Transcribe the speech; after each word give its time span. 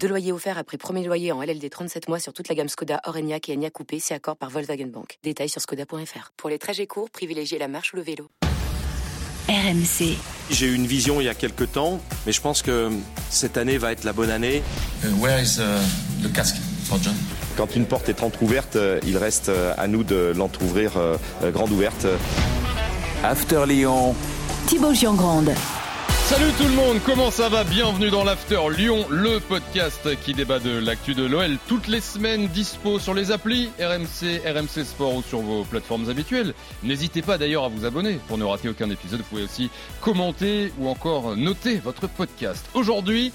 Deux 0.00 0.08
loyers 0.08 0.32
offerts 0.32 0.58
après 0.58 0.76
premier 0.76 1.04
loyer 1.04 1.32
en 1.32 1.42
LLD 1.42 1.68
37 1.70 2.08
mois 2.08 2.18
sur 2.18 2.32
toute 2.32 2.48
la 2.48 2.54
gamme 2.54 2.68
Skoda, 2.68 3.00
Orenia 3.04 3.38
et 3.48 3.52
Enya 3.52 3.70
Coupé, 3.70 3.98
c'est 3.98 4.14
accord 4.14 4.36
par 4.36 4.50
Volkswagen 4.50 4.86
Bank. 4.86 5.18
Détails 5.22 5.48
sur 5.48 5.60
skoda.fr. 5.60 6.32
Pour 6.36 6.50
les 6.50 6.58
trajets 6.58 6.86
courts, 6.86 7.10
privilégiez 7.10 7.58
la 7.58 7.68
marche 7.68 7.92
ou 7.92 7.96
le 7.96 8.02
vélo. 8.02 8.28
RMC. 9.48 10.16
J'ai 10.50 10.66
eu 10.66 10.74
une 10.74 10.86
vision 10.86 11.20
il 11.20 11.24
y 11.24 11.28
a 11.28 11.34
quelques 11.34 11.72
temps, 11.72 12.00
mais 12.26 12.32
je 12.32 12.40
pense 12.40 12.62
que 12.62 12.90
cette 13.30 13.56
année 13.56 13.78
va 13.78 13.92
être 13.92 14.04
la 14.04 14.12
bonne 14.12 14.30
année. 14.30 14.62
Uh, 15.04 15.08
where 15.20 15.40
is 15.40 15.58
uh, 15.58 15.80
the 16.22 16.32
casque 16.32 16.56
for 16.84 16.98
John? 17.02 17.14
Quand 17.56 17.74
une 17.74 17.86
porte 17.86 18.08
est 18.08 18.22
entrouverte, 18.22 18.76
euh, 18.76 19.00
il 19.06 19.16
reste 19.16 19.48
euh, 19.48 19.72
à 19.78 19.86
nous 19.86 20.04
de 20.04 20.32
l'entrouvrir 20.36 20.96
euh, 20.96 21.16
grande 21.52 21.70
ouverte. 21.70 22.06
After 23.24 23.64
Lyon. 23.66 24.14
Thibaut 24.66 24.92
Giangrande. 24.92 25.52
Salut 26.26 26.50
tout 26.58 26.64
le 26.64 26.74
monde, 26.74 26.98
comment 27.06 27.30
ça 27.30 27.48
va? 27.48 27.62
Bienvenue 27.62 28.10
dans 28.10 28.24
l'After 28.24 28.58
Lyon, 28.76 29.06
le 29.10 29.38
podcast 29.38 30.08
qui 30.24 30.34
débat 30.34 30.58
de 30.58 30.76
l'actu 30.76 31.14
de 31.14 31.24
l'OL 31.24 31.56
toutes 31.68 31.86
les 31.86 32.00
semaines, 32.00 32.48
dispo 32.48 32.98
sur 32.98 33.14
les 33.14 33.30
applis 33.30 33.70
RMC, 33.78 34.42
RMC 34.44 34.84
Sport 34.84 35.14
ou 35.14 35.22
sur 35.22 35.38
vos 35.38 35.62
plateformes 35.62 36.10
habituelles. 36.10 36.52
N'hésitez 36.82 37.22
pas 37.22 37.38
d'ailleurs 37.38 37.62
à 37.62 37.68
vous 37.68 37.84
abonner 37.84 38.18
pour 38.26 38.38
ne 38.38 38.44
rater 38.44 38.68
aucun 38.68 38.90
épisode. 38.90 39.20
Vous 39.20 39.26
pouvez 39.26 39.44
aussi 39.44 39.70
commenter 40.00 40.72
ou 40.80 40.88
encore 40.88 41.36
noter 41.36 41.76
votre 41.76 42.08
podcast. 42.08 42.66
Aujourd'hui, 42.74 43.32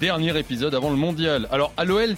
dernier 0.00 0.36
épisode 0.36 0.74
avant 0.74 0.90
le 0.90 0.96
mondial. 0.96 1.46
Alors 1.52 1.72
à 1.76 1.84
l'OL, 1.84 2.16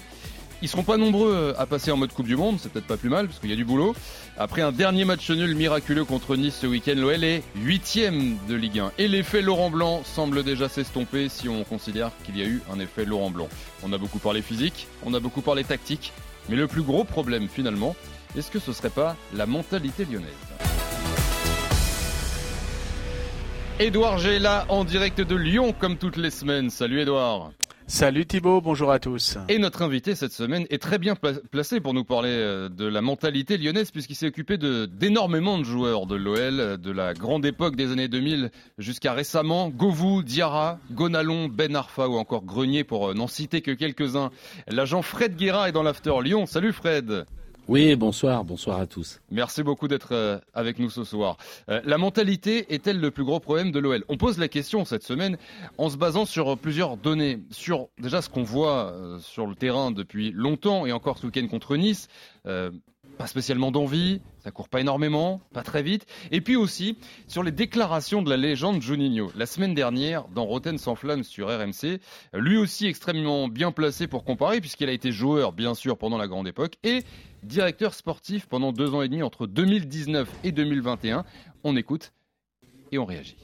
ils 0.62 0.68
seront 0.68 0.84
pas 0.84 0.96
nombreux 0.96 1.54
à 1.58 1.66
passer 1.66 1.90
en 1.90 1.98
mode 1.98 2.14
Coupe 2.14 2.28
du 2.28 2.36
Monde, 2.36 2.56
c'est 2.58 2.72
peut-être 2.72 2.86
pas 2.86 2.96
plus 2.96 3.10
mal 3.10 3.26
parce 3.26 3.40
qu'il 3.40 3.50
y 3.50 3.52
a 3.52 3.56
du 3.56 3.66
boulot. 3.66 3.94
Après 4.36 4.62
un 4.62 4.72
dernier 4.72 5.04
match 5.04 5.30
nul 5.30 5.54
miraculeux 5.54 6.04
contre 6.04 6.34
Nice 6.34 6.58
ce 6.60 6.66
week-end, 6.66 6.94
l'OL 6.96 7.22
est 7.22 7.44
huitième 7.54 8.36
de 8.48 8.56
Ligue 8.56 8.80
1. 8.80 8.92
Et 8.98 9.06
l'effet 9.06 9.42
Laurent 9.42 9.70
Blanc 9.70 10.02
semble 10.04 10.42
déjà 10.42 10.68
s'estomper 10.68 11.28
si 11.28 11.48
on 11.48 11.62
considère 11.62 12.10
qu'il 12.24 12.36
y 12.36 12.42
a 12.42 12.44
eu 12.44 12.60
un 12.72 12.80
effet 12.80 13.04
Laurent 13.04 13.30
Blanc. 13.30 13.48
On 13.84 13.92
a 13.92 13.98
beaucoup 13.98 14.18
parlé 14.18 14.42
physique, 14.42 14.88
on 15.04 15.14
a 15.14 15.20
beaucoup 15.20 15.40
parlé 15.40 15.62
tactique, 15.62 16.12
mais 16.48 16.56
le 16.56 16.66
plus 16.66 16.82
gros 16.82 17.04
problème 17.04 17.46
finalement, 17.48 17.94
est-ce 18.36 18.50
que 18.50 18.58
ce 18.58 18.72
serait 18.72 18.90
pas 18.90 19.16
la 19.34 19.46
mentalité 19.46 20.04
lyonnaise? 20.04 20.32
Édouard 23.78 24.18
là 24.40 24.66
en 24.68 24.82
direct 24.82 25.20
de 25.20 25.36
Lyon 25.36 25.72
comme 25.78 25.96
toutes 25.96 26.16
les 26.16 26.30
semaines. 26.30 26.70
Salut 26.70 27.00
Édouard. 27.00 27.52
Salut 27.94 28.26
Thibaut, 28.26 28.60
bonjour 28.60 28.90
à 28.90 28.98
tous. 28.98 29.38
Et 29.48 29.58
notre 29.58 29.82
invité 29.82 30.16
cette 30.16 30.32
semaine 30.32 30.66
est 30.68 30.82
très 30.82 30.98
bien 30.98 31.14
placé 31.14 31.78
pour 31.78 31.94
nous 31.94 32.02
parler 32.02 32.30
euh, 32.32 32.68
de 32.68 32.86
la 32.86 33.00
mentalité 33.00 33.56
lyonnaise 33.56 33.92
puisqu'il 33.92 34.16
s'est 34.16 34.26
occupé 34.26 34.58
de, 34.58 34.86
d'énormément 34.86 35.58
de 35.58 35.62
joueurs 35.62 36.06
de 36.06 36.16
l'OL, 36.16 36.76
de 36.76 36.90
la 36.90 37.14
grande 37.14 37.46
époque 37.46 37.76
des 37.76 37.92
années 37.92 38.08
2000 38.08 38.50
jusqu'à 38.78 39.12
récemment. 39.12 39.68
Govou, 39.68 40.24
Diarra, 40.24 40.80
Gonalon, 40.90 41.46
Ben 41.46 41.76
Arfa 41.76 42.08
ou 42.08 42.16
encore 42.16 42.44
Grenier 42.44 42.82
pour 42.82 43.10
euh, 43.10 43.14
n'en 43.14 43.28
citer 43.28 43.60
que 43.62 43.70
quelques-uns. 43.70 44.32
L'agent 44.66 45.02
Fred 45.02 45.36
Guérin 45.36 45.66
est 45.66 45.72
dans 45.72 45.84
l'After 45.84 46.14
Lyon. 46.20 46.46
Salut 46.46 46.72
Fred. 46.72 47.26
Oui, 47.66 47.96
bonsoir, 47.96 48.44
bonsoir 48.44 48.78
à 48.78 48.86
tous. 48.86 49.22
Merci 49.30 49.62
beaucoup 49.62 49.88
d'être 49.88 50.12
euh, 50.12 50.38
avec 50.52 50.78
nous 50.78 50.90
ce 50.90 51.02
soir. 51.02 51.38
Euh, 51.70 51.80
la 51.86 51.96
mentalité 51.96 52.74
est-elle 52.74 53.00
le 53.00 53.10
plus 53.10 53.24
gros 53.24 53.40
problème 53.40 53.72
de 53.72 53.78
l'OL 53.78 54.04
On 54.10 54.18
pose 54.18 54.36
la 54.36 54.48
question 54.48 54.84
cette 54.84 55.02
semaine 55.02 55.38
en 55.78 55.88
se 55.88 55.96
basant 55.96 56.26
sur 56.26 56.58
plusieurs 56.58 56.98
données, 56.98 57.38
sur 57.50 57.88
déjà 57.98 58.20
ce 58.20 58.28
qu'on 58.28 58.42
voit 58.42 58.92
euh, 58.92 59.18
sur 59.18 59.46
le 59.46 59.54
terrain 59.54 59.92
depuis 59.92 60.30
longtemps 60.30 60.84
et 60.84 60.92
encore 60.92 61.16
ce 61.16 61.24
week-end 61.24 61.46
contre 61.48 61.78
Nice. 61.78 62.08
pas 62.44 63.26
spécialement 63.26 63.70
d'envie, 63.70 64.20
ça 64.40 64.50
court 64.50 64.68
pas 64.68 64.80
énormément, 64.80 65.40
pas 65.54 65.62
très 65.62 65.82
vite. 65.82 66.04
Et 66.32 66.42
puis 66.42 66.56
aussi 66.56 66.98
sur 67.28 67.42
les 67.42 67.52
déclarations 67.52 68.20
de 68.20 68.28
la 68.28 68.36
légende 68.36 68.82
Juninho. 68.82 69.30
La 69.36 69.46
semaine 69.46 69.72
dernière, 69.72 70.28
dans 70.34 70.44
Rotten 70.44 70.76
sans 70.76 70.96
flamme 70.96 71.22
sur 71.22 71.48
RMC, 71.48 71.98
lui 72.34 72.58
aussi 72.58 72.86
extrêmement 72.86 73.48
bien 73.48 73.72
placé 73.72 74.06
pour 74.06 74.24
comparer 74.24 74.60
puisqu'il 74.60 74.90
a 74.90 74.92
été 74.92 75.12
joueur 75.12 75.52
bien 75.52 75.74
sûr 75.74 75.96
pendant 75.96 76.18
la 76.18 76.28
grande 76.28 76.46
époque 76.46 76.74
et 76.82 77.04
directeur 77.44 77.94
sportif 77.94 78.46
pendant 78.46 78.72
deux 78.72 78.94
ans 78.94 79.02
et 79.02 79.08
demi 79.08 79.22
entre 79.22 79.46
2019 79.46 80.28
et 80.44 80.52
2021. 80.52 81.24
On 81.62 81.76
écoute 81.76 82.12
et 82.92 82.98
on 82.98 83.04
réagit. 83.04 83.36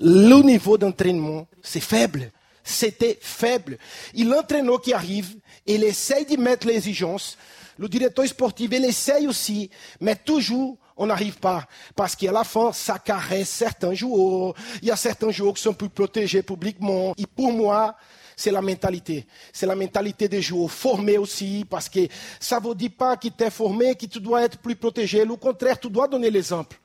Le 0.00 0.42
niveau 0.42 0.78
d'entraînement, 0.78 1.46
c'est 1.62 1.80
faible. 1.80 2.30
C'était 2.62 3.18
faible. 3.20 3.78
Il 4.14 4.28
l'entraîneur 4.28 4.80
qui 4.80 4.92
arrive, 4.92 5.36
il 5.66 5.84
essaye 5.84 6.26
d'y 6.26 6.36
mettre 6.36 6.66
l'exigence. 6.66 7.38
Le 7.78 7.88
directeur 7.88 8.26
sportif, 8.26 8.68
il 8.72 8.84
essaye 8.84 9.26
aussi, 9.26 9.70
mais 10.00 10.16
toujours, 10.16 10.76
on 10.96 11.06
n'arrive 11.06 11.38
pas. 11.38 11.66
Parce 11.94 12.14
qu'à 12.14 12.32
la 12.32 12.44
fin, 12.44 12.72
ça 12.72 12.98
caresse 12.98 13.48
certains 13.48 13.94
joueurs. 13.94 14.54
Il 14.82 14.88
y 14.88 14.90
a 14.90 14.96
certains 14.96 15.30
joueurs 15.30 15.54
qui 15.54 15.62
sont 15.62 15.72
plus 15.72 15.88
protégés 15.88 16.42
publiquement. 16.42 17.14
Et 17.16 17.26
pour 17.26 17.52
moi, 17.52 17.96
c'est 18.38 18.52
la 18.52 18.62
mentalité. 18.62 19.26
C'est 19.52 19.66
la 19.66 19.74
mentalité 19.74 20.28
des 20.28 20.40
joueurs 20.40 20.70
formés 20.70 21.18
aussi, 21.18 21.66
parce 21.68 21.88
que 21.88 22.06
ça 22.38 22.60
ne 22.60 22.62
vous 22.62 22.74
dit 22.74 22.88
pas 22.88 23.16
qu'il 23.16 23.32
t'es 23.32 23.50
formé, 23.50 23.96
que 23.96 24.06
tu 24.06 24.20
dois 24.20 24.44
être 24.44 24.58
plus 24.58 24.76
protégé. 24.76 25.24
Au 25.24 25.36
contraire, 25.36 25.78
tu 25.80 25.90
dois 25.90 26.06
donner 26.06 26.30
l'exemple. 26.30 26.78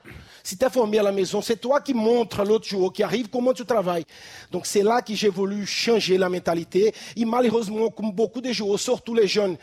Si 0.44 0.58
tu 0.58 0.66
es 0.66 0.70
formé 0.72 0.98
à 0.98 1.04
la 1.04 1.12
maison, 1.12 1.44
c'est 1.44 1.58
toi 1.58 1.80
qui 1.80 1.94
montres 1.94 2.40
à 2.40 2.44
l'autre 2.44 2.68
joueur 2.68 2.92
qui 2.92 3.04
arrive 3.04 3.30
comment 3.30 3.54
tu 3.54 3.66
travailles. 3.66 4.04
Donc 4.52 4.66
c'est 4.66 4.82
là 4.82 5.04
que 5.04 5.14
j'ai 5.14 5.30
voulu 5.30 5.64
changer 5.68 6.18
la 6.18 6.28
mentalité. 6.28 6.92
Et 7.16 7.24
malheureusement, 7.24 7.90
comme 7.90 8.12
beaucoup 8.12 8.42
de 8.42 8.52
joueurs, 8.52 8.80
surtout 8.80 9.14
les 9.14 9.28
jeunes, 9.28 9.56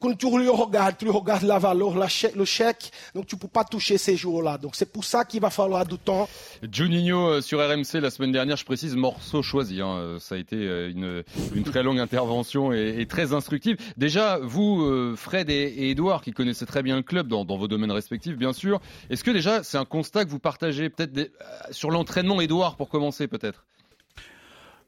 quand 0.00 0.16
tu 0.16 0.26
regardes, 0.26 0.96
tu 0.96 1.10
regardes 1.10 1.42
la 1.42 1.58
valeur, 1.58 1.94
le 1.96 2.44
chèque, 2.44 2.92
donc 3.14 3.26
tu 3.26 3.34
ne 3.34 3.40
peux 3.40 3.48
pas 3.48 3.64
toucher 3.64 3.98
ces 3.98 4.16
jours-là. 4.16 4.58
Donc 4.58 4.76
c'est 4.76 4.90
pour 4.90 5.04
ça 5.04 5.24
qu'il 5.24 5.40
va 5.40 5.50
falloir 5.50 5.84
du 5.86 5.98
temps. 5.98 6.28
Juninho 6.70 7.28
euh, 7.28 7.40
sur 7.40 7.58
RMC 7.58 8.00
la 8.00 8.10
semaine 8.10 8.32
dernière, 8.32 8.56
je 8.56 8.64
précise, 8.64 8.94
morceau 8.94 9.42
choisi. 9.42 9.80
Hein. 9.80 9.96
Euh, 9.96 10.18
ça 10.18 10.36
a 10.36 10.38
été 10.38 10.56
euh, 10.56 11.24
une, 11.54 11.64
très 11.64 11.82
longue 11.82 11.98
intervention 11.98 12.72
et, 12.72 13.06
très 13.06 13.32
instructive. 13.32 13.76
Déjà, 13.96 14.38
vous, 14.38 15.16
Fred 15.16 15.50
et, 15.50 15.90
Edouard, 15.90 16.22
qui 16.22 16.32
connaissez 16.32 16.66
très 16.66 16.82
bien 16.82 16.96
le 16.96 17.02
club 17.02 17.28
dans 17.28 17.44
vos 17.44 17.68
domaines 17.68 17.90
respectifs, 17.90 18.36
bien 18.36 18.52
sûr, 18.52 18.80
est-ce 19.10 19.24
que 19.24 19.30
déjà 19.30 19.62
c'est 19.62 19.78
un 19.78 19.84
constat 19.84 20.24
que 20.24 20.30
vous 20.30 20.38
partagez 20.38 20.88
peut-être 20.88 21.30
sur 21.70 21.90
l'entraînement, 21.90 22.40
Edouard, 22.40 22.76
pour 22.76 22.88
commencer 22.88 23.26
peut-être? 23.26 23.64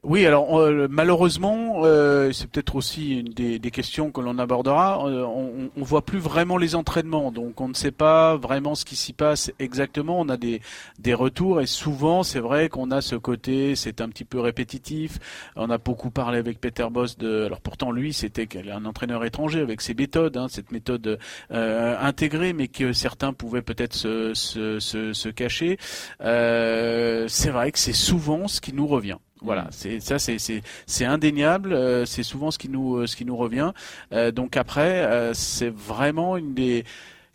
Oui, 0.02 0.24
alors 0.24 0.58
euh, 0.58 0.88
malheureusement, 0.90 1.82
euh, 1.84 2.32
c'est 2.32 2.48
peut-être 2.50 2.74
aussi 2.74 3.18
une 3.18 3.28
des, 3.28 3.58
des 3.58 3.70
questions 3.70 4.10
que 4.10 4.22
l'on 4.22 4.38
abordera. 4.38 5.06
Euh, 5.06 5.24
on, 5.26 5.70
on 5.76 5.82
voit 5.82 6.06
plus 6.06 6.18
vraiment 6.18 6.56
les 6.56 6.74
entraînements, 6.74 7.30
donc 7.30 7.60
on 7.60 7.68
ne 7.68 7.74
sait 7.74 7.90
pas 7.90 8.34
vraiment 8.36 8.74
ce 8.74 8.86
qui 8.86 8.96
s'y 8.96 9.12
passe 9.12 9.52
exactement. 9.58 10.18
On 10.18 10.30
a 10.30 10.38
des, 10.38 10.62
des 10.98 11.12
retours 11.12 11.60
et 11.60 11.66
souvent, 11.66 12.22
c'est 12.22 12.40
vrai 12.40 12.70
qu'on 12.70 12.90
a 12.90 13.02
ce 13.02 13.14
côté, 13.14 13.76
c'est 13.76 14.00
un 14.00 14.08
petit 14.08 14.24
peu 14.24 14.40
répétitif. 14.40 15.18
On 15.54 15.68
a 15.68 15.76
beaucoup 15.76 16.10
parlé 16.10 16.38
avec 16.38 16.62
Peter 16.62 16.86
Boss 16.90 17.18
de, 17.18 17.44
alors 17.44 17.60
pourtant 17.60 17.92
lui, 17.92 18.14
c'était 18.14 18.48
un 18.72 18.86
entraîneur 18.86 19.22
étranger 19.26 19.60
avec 19.60 19.82
ses 19.82 19.92
méthodes, 19.92 20.38
hein, 20.38 20.46
cette 20.48 20.72
méthode 20.72 21.18
intégrée, 21.50 22.54
mais 22.54 22.68
que 22.68 22.94
certains 22.94 23.34
pouvaient 23.34 23.60
peut-être 23.60 23.94
se, 23.94 24.32
se, 24.32 24.78
se, 24.80 25.12
se 25.12 25.28
cacher. 25.28 25.76
c'est 26.20 27.50
vrai 27.50 27.70
que 27.70 27.78
c'est 27.78 27.92
souvent 27.92 28.48
ce 28.48 28.62
qui 28.62 28.72
nous 28.72 28.86
revient. 28.86 29.18
Voilà, 29.42 29.68
c'est 29.70 30.00
ça, 30.00 30.18
c'est 30.18 30.38
c'est 30.38 31.04
indéniable. 31.04 31.72
Euh, 31.72 32.04
c'est 32.04 32.22
souvent 32.22 32.50
ce 32.50 32.58
qui 32.58 32.68
nous 32.68 32.96
euh, 32.96 33.06
ce 33.06 33.16
qui 33.16 33.24
nous 33.24 33.36
revient. 33.36 33.72
Euh, 34.12 34.30
donc 34.30 34.56
après, 34.56 35.30
c'est 35.34 35.70
vraiment 35.70 36.36
une 36.36 36.54
des 36.54 36.84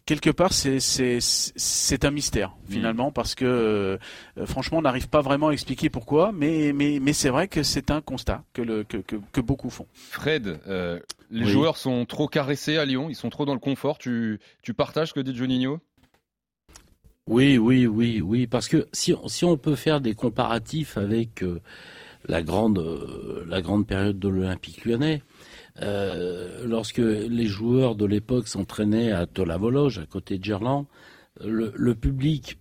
quelque 0.05 0.29
part, 0.29 0.53
c'est 0.53 0.79
c'est 0.79 2.05
un 2.05 2.11
mystère 2.11 2.49
mm. 2.49 2.71
finalement 2.71 3.11
parce 3.11 3.33
que 3.35 3.97
franchement, 4.45 4.79
on 4.79 4.83
n'arrive 4.83 5.09
pas 5.09 5.21
vraiment 5.21 5.49
à 5.49 5.51
expliquer 5.51 5.89
pourquoi, 5.89 6.31
mais 6.31 6.73
mais 6.73 6.99
mais 7.01 7.13
c'est 7.13 7.29
vrai 7.29 7.47
que 7.47 7.63
c'est 7.63 7.91
un 7.91 8.01
constat 8.01 8.43
que 8.53 8.61
le 8.61 8.83
que, 8.83 8.97
que, 8.97 9.15
que 9.31 9.41
beaucoup 9.41 9.69
font. 9.69 9.87
Fred, 9.93 10.59
les 11.31 11.45
joueurs 11.45 11.77
sont 11.77 12.05
trop 12.05 12.27
caressés 12.27 12.77
à 12.77 12.85
Lyon, 12.85 13.07
ils 13.09 13.15
sont 13.15 13.29
trop 13.29 13.45
dans 13.45 13.53
le 13.53 13.59
confort. 13.59 13.97
Tu 13.97 14.39
tu 14.61 14.73
partages 14.73 15.09
ce 15.09 15.13
que 15.13 15.19
dit 15.21 15.35
Juninho 15.35 15.79
oui, 17.27 17.57
oui, 17.57 17.87
oui, 17.87 18.21
oui, 18.21 18.47
parce 18.47 18.67
que 18.67 18.87
si, 18.93 19.13
on 19.43 19.57
peut 19.57 19.75
faire 19.75 20.01
des 20.01 20.13
comparatifs 20.13 20.97
avec 20.97 21.43
la 22.27 22.41
grande, 22.41 22.79
euh, 22.79 23.45
la 23.47 23.61
grande 23.61 23.87
période 23.87 24.19
de 24.19 24.27
l'Olympique 24.27 24.85
lyonnais. 24.85 25.21
Euh, 25.81 26.65
lorsque 26.65 26.99
les 26.99 27.47
joueurs 27.47 27.95
de 27.95 28.05
l'époque 28.05 28.47
s'entraînaient 28.47 29.11
à 29.11 29.25
Tolavologe, 29.25 29.99
à 29.99 30.05
côté 30.05 30.37
de 30.37 30.43
Gerland, 30.43 30.85
le, 31.43 31.93
public 31.93 32.57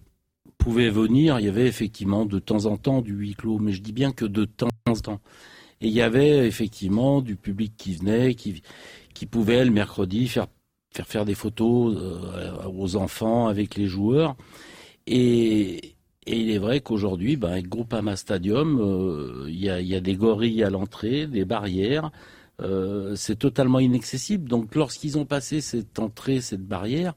pouvait 0.58 0.90
venir. 0.90 1.38
Il 1.38 1.46
y 1.46 1.48
avait 1.48 1.66
effectivement 1.66 2.26
de 2.26 2.38
temps 2.40 2.66
en 2.66 2.76
temps 2.76 3.02
du 3.02 3.12
huis 3.12 3.34
clos, 3.34 3.58
mais 3.58 3.72
je 3.72 3.82
dis 3.82 3.92
bien 3.92 4.10
que 4.12 4.24
de 4.24 4.44
temps 4.44 4.68
en 4.86 4.94
temps. 4.94 5.20
Et 5.80 5.88
il 5.88 5.92
y 5.92 6.02
avait 6.02 6.46
effectivement 6.46 7.20
du 7.20 7.36
public 7.36 7.74
qui 7.76 7.94
venait, 7.94 8.34
qui, 8.34 8.62
qui 9.14 9.26
pouvait 9.26 9.64
le 9.64 9.70
mercredi 9.70 10.26
faire 10.26 10.48
faire 10.94 11.06
faire 11.06 11.24
des 11.24 11.34
photos 11.34 11.96
euh, 11.96 12.52
aux 12.72 12.96
enfants 12.96 13.48
avec 13.48 13.74
les 13.74 13.86
joueurs. 13.86 14.36
Et, 15.06 15.94
Et 16.26 16.38
il 16.40 16.50
est 16.50 16.58
vrai 16.58 16.80
qu'aujourd'hui, 16.80 17.36
ben, 17.36 17.50
avec 17.50 17.68
Groupama 17.68 18.16
Stadium, 18.16 18.80
euh, 18.80 19.46
il 19.48 19.62
y, 19.62 19.68
a, 19.68 19.80
y, 19.80 19.94
a, 19.94 20.00
des 20.00 20.14
gorilles 20.14 20.62
à 20.64 20.70
l'entrée, 20.70 21.26
des 21.26 21.44
barrières. 21.44 22.10
Euh, 22.62 23.14
c'est 23.16 23.38
totalement 23.38 23.80
inaccessible. 23.80 24.48
Donc 24.48 24.74
lorsqu'ils 24.74 25.18
ont 25.18 25.26
passé 25.26 25.60
cette 25.60 25.98
entrée, 25.98 26.40
cette 26.40 26.64
barrière, 26.64 27.14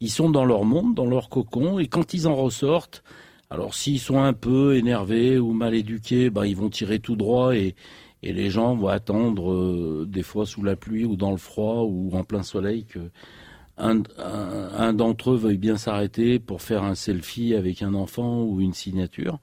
ils 0.00 0.10
sont 0.10 0.30
dans 0.30 0.44
leur 0.44 0.64
monde, 0.64 0.94
dans 0.94 1.06
leur 1.06 1.28
cocon, 1.30 1.78
et 1.78 1.88
quand 1.88 2.14
ils 2.14 2.28
en 2.28 2.36
ressortent, 2.36 3.02
alors 3.50 3.74
s'ils 3.74 3.98
sont 3.98 4.20
un 4.20 4.34
peu 4.34 4.76
énervés 4.76 5.38
ou 5.38 5.52
mal 5.52 5.74
éduqués, 5.74 6.30
ben, 6.30 6.44
ils 6.44 6.56
vont 6.56 6.68
tirer 6.68 7.00
tout 7.00 7.16
droit 7.16 7.56
et, 7.56 7.74
et 8.22 8.32
les 8.32 8.50
gens 8.50 8.74
vont 8.74 8.88
attendre 8.88 9.52
euh, 9.52 10.06
des 10.08 10.22
fois 10.22 10.46
sous 10.46 10.62
la 10.62 10.76
pluie 10.76 11.04
ou 11.04 11.16
dans 11.16 11.30
le 11.30 11.36
froid 11.36 11.82
ou 11.82 12.10
en 12.14 12.24
plein 12.24 12.42
soleil 12.42 12.84
que 12.84 13.10
un, 13.78 14.02
un, 14.18 14.92
d'entre 14.92 15.30
eux 15.30 15.36
veuille 15.36 15.58
bien 15.58 15.76
s'arrêter 15.76 16.40
pour 16.40 16.62
faire 16.62 16.82
un 16.82 16.96
selfie 16.96 17.54
avec 17.54 17.80
un 17.82 17.94
enfant 17.94 18.42
ou 18.42 18.60
une 18.60 18.74
signature. 18.74 19.38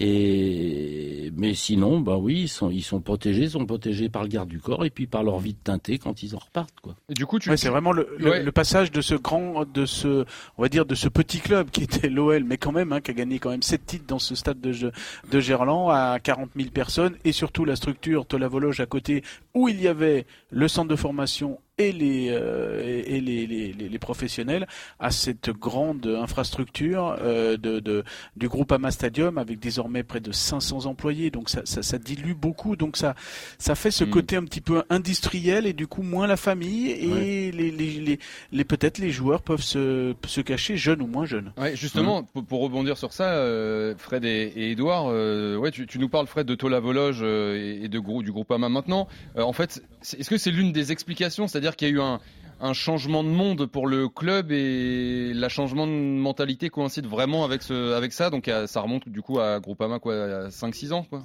Et 0.00 1.32
mais 1.36 1.54
sinon, 1.54 2.00
bah 2.00 2.16
oui, 2.16 2.42
ils 2.42 2.48
sont, 2.48 2.70
ils 2.70 2.82
sont 2.82 3.00
protégés, 3.00 3.42
ils 3.42 3.50
sont 3.50 3.64
protégés 3.66 4.08
par 4.08 4.22
le 4.22 4.28
garde 4.28 4.48
du 4.48 4.60
corps 4.60 4.84
et 4.84 4.90
puis 4.90 5.06
par 5.06 5.22
leur 5.22 5.38
vie 5.38 5.52
de 5.52 5.58
teintée 5.62 5.98
quand 5.98 6.22
ils 6.22 6.34
en 6.34 6.38
repartent, 6.38 6.80
quoi. 6.80 6.96
Et 7.08 7.14
du 7.14 7.26
coup, 7.26 7.38
tu... 7.38 7.56
c'est 7.56 7.68
vraiment 7.68 7.92
le, 7.92 8.08
le, 8.18 8.52
passage 8.52 8.90
de 8.90 9.00
ce 9.00 9.14
grand, 9.14 9.64
de 9.64 9.86
ce, 9.86 10.24
on 10.56 10.62
va 10.62 10.68
dire, 10.68 10.84
de 10.84 10.96
ce 10.96 11.08
petit 11.08 11.38
club 11.38 11.70
qui 11.70 11.84
était 11.84 12.08
l'OL, 12.08 12.44
mais 12.44 12.58
quand 12.58 12.72
même, 12.72 12.92
hein, 12.92 13.00
qui 13.00 13.12
a 13.12 13.14
gagné 13.14 13.38
quand 13.38 13.50
même 13.50 13.62
sept 13.62 13.86
titres 13.86 14.06
dans 14.06 14.18
ce 14.18 14.34
stade 14.34 14.60
de, 14.60 14.92
de 15.30 15.40
Gerland 15.40 15.90
à 15.90 16.18
40 16.20 16.50
000 16.56 16.70
personnes 16.70 17.16
et 17.24 17.32
surtout 17.32 17.64
la 17.64 17.76
structure 17.76 18.26
Tolavologe 18.26 18.80
à 18.80 18.86
côté 18.86 19.22
où 19.54 19.68
il 19.68 19.80
y 19.80 19.86
avait 19.88 20.26
le 20.50 20.66
centre 20.66 20.88
de 20.88 20.96
formation 20.96 21.60
et 21.78 21.92
les 21.92 22.28
euh, 22.30 23.02
et 23.06 23.20
les, 23.20 23.46
les, 23.46 23.72
les, 23.72 23.98
professionnels 23.98 24.66
à 24.98 25.10
cette 25.10 25.50
grande 25.50 26.06
infrastructure 26.06 27.16
euh, 27.20 27.56
de, 27.56 27.78
de, 27.78 28.04
du 28.36 28.48
groupe 28.48 28.72
Ama 28.72 28.90
Stadium 28.90 29.38
avec 29.38 29.60
désormais 29.60 30.02
près 30.02 30.20
de 30.20 30.32
500 30.32 30.86
employés. 30.86 31.30
Donc 31.30 31.48
ça, 31.48 31.62
ça, 31.64 31.82
ça 31.82 31.98
dilue 31.98 32.34
beaucoup. 32.34 32.76
Donc 32.76 32.96
ça 32.96 33.14
ça 33.58 33.74
fait 33.74 33.90
ce 33.90 34.04
mm. 34.04 34.10
côté 34.10 34.36
un 34.36 34.44
petit 34.44 34.60
peu 34.60 34.82
industriel 34.90 35.66
et 35.66 35.72
du 35.72 35.86
coup 35.86 36.02
moins 36.02 36.26
la 36.26 36.36
famille 36.36 36.90
et 36.90 37.52
les, 37.52 37.70
les, 37.70 38.18
les, 38.52 38.64
peut-être 38.64 38.98
les 38.98 39.10
joueurs 39.10 39.42
peuvent 39.42 39.62
se, 39.62 40.14
se 40.26 40.40
cacher 40.40 40.76
jeunes 40.76 41.00
ou 41.02 41.06
moins 41.06 41.26
jeunes. 41.26 41.52
Ouais, 41.56 41.76
justement 41.76 42.24
pour, 42.24 42.44
pour, 42.44 42.60
rebondir 42.60 42.98
sur 42.98 43.12
ça 43.12 43.32
euh, 43.34 43.94
Fred 43.96 44.24
et, 44.24 44.52
et 44.56 44.72
Edouard 44.72 45.06
ouais 45.06 45.70
tu, 45.70 45.86
tu, 45.86 45.98
nous 45.98 46.08
parles 46.08 46.26
Fred 46.26 46.46
de 46.46 46.54
Tola 46.54 46.80
Vologe 46.80 47.22
et, 47.22 47.84
et 47.84 47.88
de 47.88 47.98
du 48.22 48.32
groupe 48.32 48.50
Ama 48.50 48.68
maintenant. 48.68 49.06
En 49.36 49.52
fait 49.52 49.82
est-ce 50.18 50.30
que 50.30 50.38
c'est 50.38 50.50
l'une 50.50 50.72
des 50.72 50.92
explications 50.92 51.46
c'est-à-dire 51.46 51.67
qu'il 51.76 51.88
y 51.88 51.90
a 51.90 51.94
eu 51.94 52.00
un, 52.00 52.72
changement 52.72 53.22
de 53.22 53.28
monde 53.28 53.66
pour 53.66 53.86
le 53.86 54.08
club 54.08 54.50
et 54.50 55.32
la 55.34 55.48
changement 55.48 55.86
de 55.86 55.92
mentalité 55.92 56.70
coïncide 56.70 57.06
vraiment 57.06 57.44
avec, 57.44 57.62
ce, 57.62 57.92
avec 57.94 58.12
ça. 58.12 58.30
Donc 58.30 58.50
ça 58.66 58.80
remonte 58.80 59.08
du 59.08 59.22
coup 59.22 59.38
à 59.38 59.60
Groupama 59.60 59.98
quoi, 59.98 60.14
à 60.14 60.48
5-6 60.48 60.92
ans 60.92 61.04
quoi. 61.04 61.22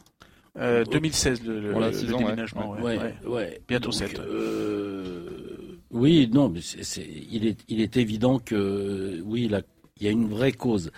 2016 0.56 1.42
euh, 1.48 1.74
le, 1.74 2.08
déménagement, 2.08 2.76
ouais. 2.80 3.62
bientôt 3.68 3.92
7. 3.92 4.20
Euh, 4.20 5.80
oui, 5.90 6.30
non, 6.32 6.50
mais 6.50 6.62
c'est, 6.62 7.08
il, 7.32 7.48
est, 7.48 7.60
il 7.68 7.82
est 7.82 7.98
évident 7.98 8.40
que 8.40 9.20
oui, 9.26 9.50
il 10.00 10.06
y 10.06 10.08
a 10.08 10.12
une 10.12 10.28
vraie 10.28 10.52
cause. 10.52 10.92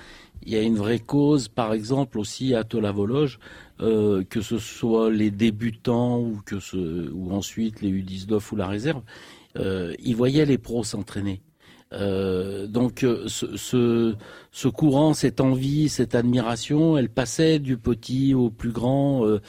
Il 0.43 0.53
y 0.53 0.57
a 0.57 0.61
une 0.61 0.75
vraie 0.75 0.99
cause, 0.99 1.47
par 1.47 1.73
exemple, 1.73 2.19
aussi 2.19 2.53
à 2.53 2.63
Tolavologe, 2.63 3.39
euh, 3.81 4.23
que 4.29 4.41
ce 4.41 4.59
soit 4.59 5.09
les 5.09 5.31
débutants 5.31 6.19
ou 6.19 6.41
que 6.45 6.59
ce, 6.59 7.09
ou 7.11 7.31
ensuite 7.31 7.81
les 7.81 7.91
U19 7.91 8.41
ou 8.51 8.55
la 8.55 8.67
réserve, 8.67 9.01
euh, 9.57 9.93
ils 9.99 10.15
voyaient 10.15 10.45
les 10.45 10.57
pros 10.57 10.83
s'entraîner. 10.83 11.41
Euh, 11.93 12.67
donc 12.67 13.03
euh, 13.03 13.25
ce, 13.27 13.55
ce, 13.57 14.15
ce, 14.51 14.67
courant, 14.67 15.13
cette 15.13 15.39
envie, 15.39 15.87
cette 15.87 16.15
admiration, 16.15 16.97
elle 16.97 17.09
passait 17.09 17.59
du 17.59 17.77
petit 17.77 18.33
au 18.33 18.49
plus 18.49 18.71
grand. 18.71 19.25
Euh, 19.25 19.39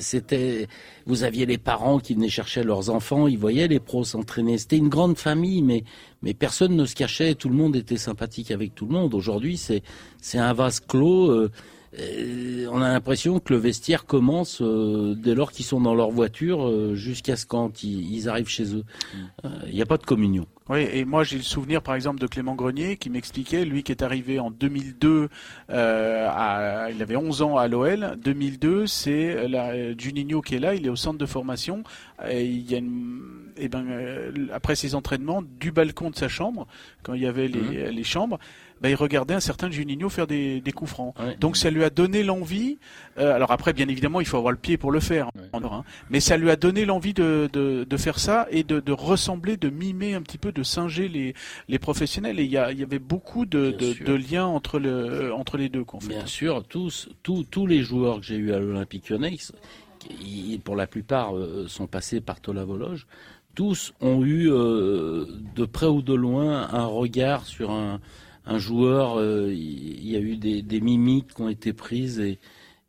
c'était, 0.00 0.66
vous 1.06 1.22
aviez 1.22 1.46
les 1.46 1.58
parents 1.58 2.00
qui 2.00 2.14
venaient 2.14 2.28
chercher 2.28 2.64
leurs 2.64 2.90
enfants, 2.90 3.28
ils 3.28 3.38
voyaient 3.38 3.68
les 3.68 3.78
pros 3.78 4.02
s'entraîner. 4.02 4.58
C'était 4.58 4.78
une 4.78 4.88
grande 4.88 5.16
famille, 5.16 5.62
mais 5.62 5.84
mais 6.22 6.34
personne 6.34 6.74
ne 6.74 6.84
se 6.84 6.94
cachait, 6.94 7.34
tout 7.34 7.48
le 7.48 7.54
monde 7.54 7.76
était 7.76 7.96
sympathique 7.96 8.50
avec 8.50 8.74
tout 8.74 8.86
le 8.86 8.92
monde. 8.92 9.14
Aujourd'hui, 9.14 9.56
c'est 9.56 9.82
c'est 10.20 10.38
un 10.38 10.52
vase 10.52 10.80
clos. 10.80 11.30
Euh, 11.30 11.50
on 11.92 12.82
a 12.82 12.88
l'impression 12.88 13.40
que 13.40 13.52
le 13.52 13.58
vestiaire 13.58 14.06
commence 14.06 14.62
euh, 14.62 15.14
dès 15.16 15.34
lors 15.34 15.50
qu'ils 15.50 15.64
sont 15.64 15.80
dans 15.80 15.94
leur 15.94 16.10
voiture 16.10 16.66
euh, 16.66 16.94
jusqu'à 16.94 17.36
ce 17.36 17.46
quand 17.46 17.82
ils, 17.82 18.28
arrivent 18.28 18.48
chez 18.48 18.76
eux. 18.76 18.84
Il 19.66 19.74
n'y 19.74 19.82
a 19.82 19.86
pas 19.86 19.96
de 19.96 20.04
communion. 20.04 20.46
Oui, 20.68 20.86
et 20.92 21.04
moi 21.04 21.24
j'ai 21.24 21.36
le 21.36 21.42
souvenir 21.42 21.82
par 21.82 21.96
exemple 21.96 22.20
de 22.20 22.28
Clément 22.28 22.54
Grenier 22.54 22.96
qui 22.96 23.10
m'expliquait, 23.10 23.64
lui 23.64 23.82
qui 23.82 23.90
est 23.90 24.02
arrivé 24.02 24.38
en 24.38 24.52
2002, 24.52 25.28
à, 25.68 26.88
il 26.94 27.02
avait 27.02 27.16
11 27.16 27.42
ans 27.42 27.56
à 27.56 27.66
l'OL, 27.66 28.16
2002 28.22 28.86
c'est 28.86 29.48
Juninho 29.98 30.42
qui 30.42 30.54
est 30.54 30.60
là, 30.60 30.76
il 30.76 30.86
est 30.86 30.90
au 30.90 30.96
centre 30.96 31.18
de 31.18 31.26
formation, 31.26 31.82
et 32.28 32.44
il 32.44 32.70
y 32.70 32.76
a 32.76 32.78
une, 32.78 33.20
et 33.56 33.68
ben, 33.68 33.84
après 34.52 34.76
ses 34.76 34.94
entraînements, 34.94 35.42
du 35.42 35.72
balcon 35.72 36.10
de 36.10 36.16
sa 36.16 36.28
chambre, 36.28 36.68
quand 37.02 37.14
il 37.14 37.22
y 37.22 37.26
avait 37.26 37.48
les, 37.48 37.88
mmh. 37.88 37.90
les 37.90 38.04
chambres, 38.04 38.38
bah, 38.80 38.88
il 38.88 38.94
regardait 38.94 39.34
un 39.34 39.40
certain 39.40 39.70
Juninho 39.70 40.08
faire 40.08 40.26
des, 40.26 40.60
des 40.60 40.72
coups 40.72 40.90
francs. 40.90 41.14
Donc 41.38 41.56
ça 41.56 41.70
lui 41.70 41.84
a 41.84 41.90
donné 41.90 42.22
l'envie. 42.22 42.78
Euh, 43.18 43.34
alors 43.34 43.52
après, 43.52 43.72
bien 43.72 43.88
évidemment, 43.88 44.20
il 44.20 44.26
faut 44.26 44.38
avoir 44.38 44.52
le 44.52 44.58
pied 44.58 44.78
pour 44.78 44.90
le 44.90 45.00
faire. 45.00 45.30
Hein, 45.52 45.84
mais 46.08 46.20
ça 46.20 46.36
lui 46.36 46.50
a 46.50 46.56
donné 46.56 46.84
l'envie 46.84 47.12
de, 47.12 47.48
de, 47.52 47.84
de, 47.84 47.96
faire 47.96 48.18
ça 48.18 48.46
et 48.50 48.64
de, 48.64 48.80
de, 48.80 48.92
ressembler, 48.92 49.56
de 49.56 49.68
mimer 49.68 50.14
un 50.14 50.22
petit 50.22 50.38
peu, 50.38 50.52
de 50.52 50.62
singer 50.62 51.08
les, 51.08 51.34
les 51.68 51.78
professionnels. 51.78 52.40
Et 52.40 52.44
il 52.44 52.50
y, 52.50 52.56
a, 52.56 52.72
y 52.72 52.82
avait 52.82 52.98
beaucoup 52.98 53.44
de, 53.44 53.70
de, 53.70 54.14
liens 54.14 54.46
entre, 54.46 54.78
le, 54.78 55.32
entre 55.34 55.56
les 55.56 55.68
deux. 55.68 55.84
En 55.92 56.00
fait. 56.00 56.08
Bien 56.08 56.26
sûr, 56.26 56.64
tous, 56.64 57.08
tous, 57.22 57.44
tous 57.44 57.66
les 57.66 57.82
joueurs 57.82 58.20
que 58.20 58.26
j'ai 58.26 58.36
eu 58.36 58.52
à 58.52 58.58
l'Olympique 58.58 59.10
Lyonnais, 59.10 59.36
qui, 59.98 60.60
pour 60.64 60.76
la 60.76 60.86
plupart 60.86 61.36
euh, 61.36 61.66
sont 61.68 61.86
passés 61.86 62.20
par 62.20 62.40
Tolavologe, 62.40 63.06
tous 63.54 63.92
ont 64.00 64.24
eu 64.24 64.50
euh, 64.50 65.26
de 65.54 65.64
près 65.64 65.86
ou 65.86 66.02
de 66.02 66.14
loin 66.14 66.68
un 66.72 66.86
regard 66.86 67.44
sur 67.46 67.70
un 67.70 68.00
un 68.50 68.58
joueur, 68.58 69.16
euh, 69.18 69.52
il 69.52 70.08
y, 70.08 70.16
a 70.16 70.18
eu 70.18 70.36
des, 70.36 70.80
mimiques 70.80 71.34
qui 71.34 71.42
ont 71.42 71.48
été 71.48 71.72
prises 71.72 72.20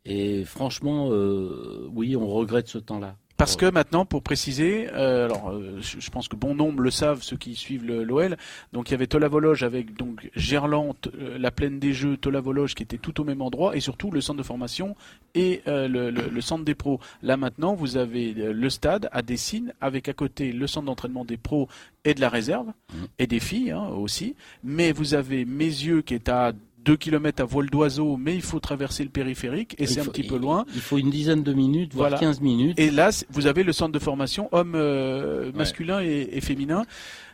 et, 0.04 0.44
franchement, 0.44 1.10
euh, 1.12 1.88
oui, 1.94 2.16
on 2.16 2.26
regrette 2.26 2.66
ce 2.66 2.78
temps-là. 2.78 3.16
Parce 3.42 3.56
que 3.56 3.66
maintenant, 3.66 4.04
pour 4.04 4.22
préciser, 4.22 4.88
euh, 4.92 5.24
alors 5.24 5.50
euh, 5.50 5.80
je 5.80 6.10
pense 6.10 6.28
que 6.28 6.36
bon 6.36 6.54
nombre 6.54 6.80
le 6.80 6.92
savent, 6.92 7.24
ceux 7.24 7.36
qui 7.36 7.56
suivent 7.56 7.84
l'OL. 7.84 8.36
Donc 8.72 8.88
il 8.88 8.92
y 8.92 8.94
avait 8.94 9.08
Tolavologe 9.08 9.64
avec 9.64 9.96
donc 9.96 10.30
Gerland, 10.36 10.94
euh, 11.18 11.38
la 11.38 11.50
plaine 11.50 11.80
des 11.80 11.92
Jeux, 11.92 12.16
Tolavologe 12.16 12.76
qui 12.76 12.84
était 12.84 12.98
tout 12.98 13.20
au 13.20 13.24
même 13.24 13.42
endroit, 13.42 13.76
et 13.76 13.80
surtout 13.80 14.12
le 14.12 14.20
centre 14.20 14.38
de 14.38 14.44
formation 14.44 14.94
et 15.34 15.60
le, 15.66 16.40
centre 16.40 16.64
des 16.64 16.76
pros. 16.76 17.00
Là 17.20 17.36
maintenant, 17.36 17.74
vous 17.74 17.96
avez 17.96 18.32
le 18.32 18.70
stade 18.70 19.08
à 19.10 19.22
Dessines 19.22 19.74
avec 19.80 20.08
à 20.08 20.12
côté 20.12 20.52
le 20.52 20.68
centre 20.68 20.86
d'entraînement 20.86 21.24
des 21.24 21.36
pros 21.36 21.66
et 22.04 22.14
de 22.14 22.20
la 22.20 22.28
réserve 22.28 22.68
mmh. 22.68 22.96
et 23.18 23.26
des 23.26 23.40
filles 23.40 23.72
hein, 23.72 23.88
aussi. 23.88 24.36
Mais 24.62 24.92
vous 24.92 25.14
avez 25.14 25.44
Mézieux 25.46 26.02
qui 26.02 26.14
est 26.14 26.28
à 26.28 26.52
2 26.84 26.96
km 26.96 27.42
à 27.42 27.44
vol 27.44 27.70
d'oiseau, 27.70 28.16
mais 28.16 28.34
il 28.34 28.42
faut 28.42 28.60
traverser 28.60 29.04
le 29.04 29.10
périphérique 29.10 29.74
et 29.78 29.86
c'est 29.86 30.00
un 30.00 30.04
petit 30.04 30.22
peu 30.22 30.38
loin. 30.38 30.64
Il 30.74 30.80
faut 30.80 30.98
une 30.98 31.10
dizaine 31.10 31.42
de 31.42 31.52
minutes, 31.52 31.94
voire 31.94 32.18
15 32.18 32.40
minutes. 32.40 32.78
Et 32.78 32.90
là, 32.90 33.10
vous 33.30 33.46
avez 33.46 33.62
le 33.62 33.72
centre 33.72 33.92
de 33.92 33.98
formation 33.98 34.48
homme 34.52 34.74
euh, 34.74 35.52
masculin 35.54 36.00
et, 36.00 36.40
féminin. 36.40 36.84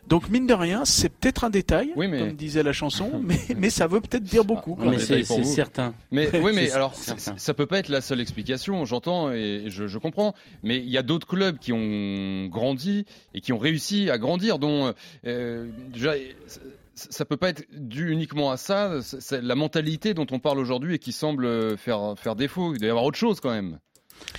Donc 0.07 0.31
mine 0.31 0.47
de 0.47 0.55
rien, 0.55 0.87
c'est 0.87 1.11
peut-être 1.11 1.45
un 1.45 1.51
détail, 1.51 1.93
comme 1.95 2.33
disait 2.33 2.63
la 2.63 2.73
chanson, 2.73 3.11
mais, 3.23 3.39
mais 3.57 3.69
ça 3.69 3.87
veut 3.87 4.01
peut-être 4.01 4.23
dire 4.23 4.45
beaucoup. 4.45 4.77
mais 4.81 4.99
c'est 4.99 5.23
certain. 5.45 5.93
Mais 6.11 6.31
oui, 6.43 6.53
mais 6.55 6.71
alors 6.71 6.95
ça 6.95 7.55
peut 7.55 7.67
pas 7.67 7.79
être 7.79 7.89
la 7.89 8.01
seule 8.01 8.21
explication. 8.21 8.85
J'entends 8.85 9.31
et 9.33 9.65
je, 9.67 9.87
je, 9.87 9.99
comprends, 9.99 10.35
mais 10.63 10.79
il 10.79 10.89
y 10.89 10.97
a 10.97 11.03
d'autres 11.03 11.27
clubs 11.27 11.59
qui 11.59 11.73
ont 11.73 12.47
grandi 12.47 13.05
et 13.35 13.41
qui 13.41 13.53
ont 13.53 13.59
réussi 13.59 14.09
à 14.09 14.17
grandir, 14.17 14.59
dont 14.59 14.95
euh, 15.27 15.67
déjà 15.93 16.15
ça 16.99 17.25
peut 17.25 17.37
pas 17.37 17.51
être 17.51 17.65
dû 17.73 18.11
uniquement 18.11 18.51
à 18.51 18.57
ça. 18.57 19.01
C'est 19.03 19.43
la 19.43 19.55
mentalité 19.55 20.15
dont 20.15 20.27
on 20.31 20.39
parle 20.39 20.59
aujourd'hui 20.59 20.95
et 20.95 20.99
qui 20.99 21.13
semble 21.13 21.77
faire, 21.79 22.15
faire 22.19 22.35
défaut. 22.35 22.75
Il 22.75 22.79
doit 22.79 22.89
y 22.89 22.91
avoir 22.91 23.05
autre 23.05 23.19
chose 23.19 23.41
quand 23.41 23.51
même. 23.51 23.79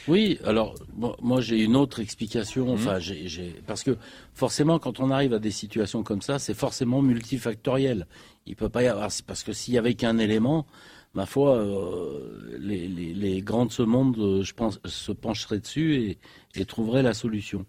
Oui, 0.07 0.39
alors 0.43 0.75
moi 1.21 1.41
j'ai 1.41 1.63
une 1.63 1.75
autre 1.75 1.99
explication. 1.99 2.65
Mhm. 2.65 2.73
Enfin, 2.73 2.99
j'ai 2.99 3.55
parce 3.65 3.83
que 3.83 3.97
forcément 4.33 4.79
quand 4.79 4.99
on 4.99 5.09
arrive 5.09 5.33
à 5.33 5.39
des 5.39 5.51
situations 5.51 6.03
comme 6.03 6.21
ça, 6.21 6.39
c'est 6.39 6.53
forcément 6.53 7.01
multifactoriel. 7.01 8.07
Il 8.45 8.55
peut 8.55 8.69
pas 8.69 8.83
y 8.83 8.87
avoir 8.87 9.09
parce 9.25 9.43
que 9.43 9.53
s'il 9.53 9.73
y 9.73 9.77
avait 9.77 9.93
qu'un 9.93 10.17
élément, 10.17 10.65
ma 11.13 11.25
foi, 11.25 11.57
euh, 11.57 12.57
les, 12.59 12.87
les, 12.87 13.13
les, 13.13 13.41
grands 13.41 13.65
de 13.65 13.71
ce 13.71 13.83
monde, 13.83 14.17
euh, 14.17 14.43
je 14.43 14.53
pense, 14.53 14.79
se 14.85 15.11
pencheraient 15.11 15.59
dessus 15.59 15.95
et, 15.95 16.17
et 16.55 16.65
trouveraient 16.65 17.03
la 17.03 17.13
solution. 17.13 17.65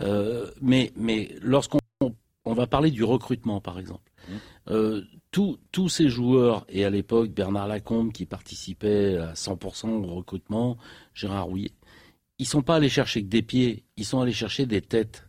Euh, 0.00 0.50
mais 0.60 0.92
mais 0.96 1.34
lorsqu'on 1.40 1.78
on 2.44 2.54
va 2.54 2.66
parler 2.66 2.90
du 2.90 3.04
recrutement 3.04 3.60
par 3.60 3.78
exemple. 3.78 4.09
Euh, 4.68 5.02
tous 5.30 5.88
ces 5.88 6.08
joueurs, 6.08 6.64
et 6.68 6.84
à 6.84 6.90
l'époque 6.90 7.30
Bernard 7.30 7.68
Lacombe 7.68 8.12
qui 8.12 8.26
participait 8.26 9.16
à 9.16 9.34
100% 9.34 9.88
au 9.88 10.14
recrutement, 10.14 10.76
Gérard 11.14 11.46
Rouillet, 11.46 11.72
ils 12.38 12.46
sont 12.46 12.62
pas 12.62 12.76
allés 12.76 12.88
chercher 12.88 13.22
que 13.22 13.28
des 13.28 13.42
pieds, 13.42 13.84
ils 13.96 14.04
sont 14.04 14.20
allés 14.20 14.32
chercher 14.32 14.66
des 14.66 14.80
têtes. 14.80 15.26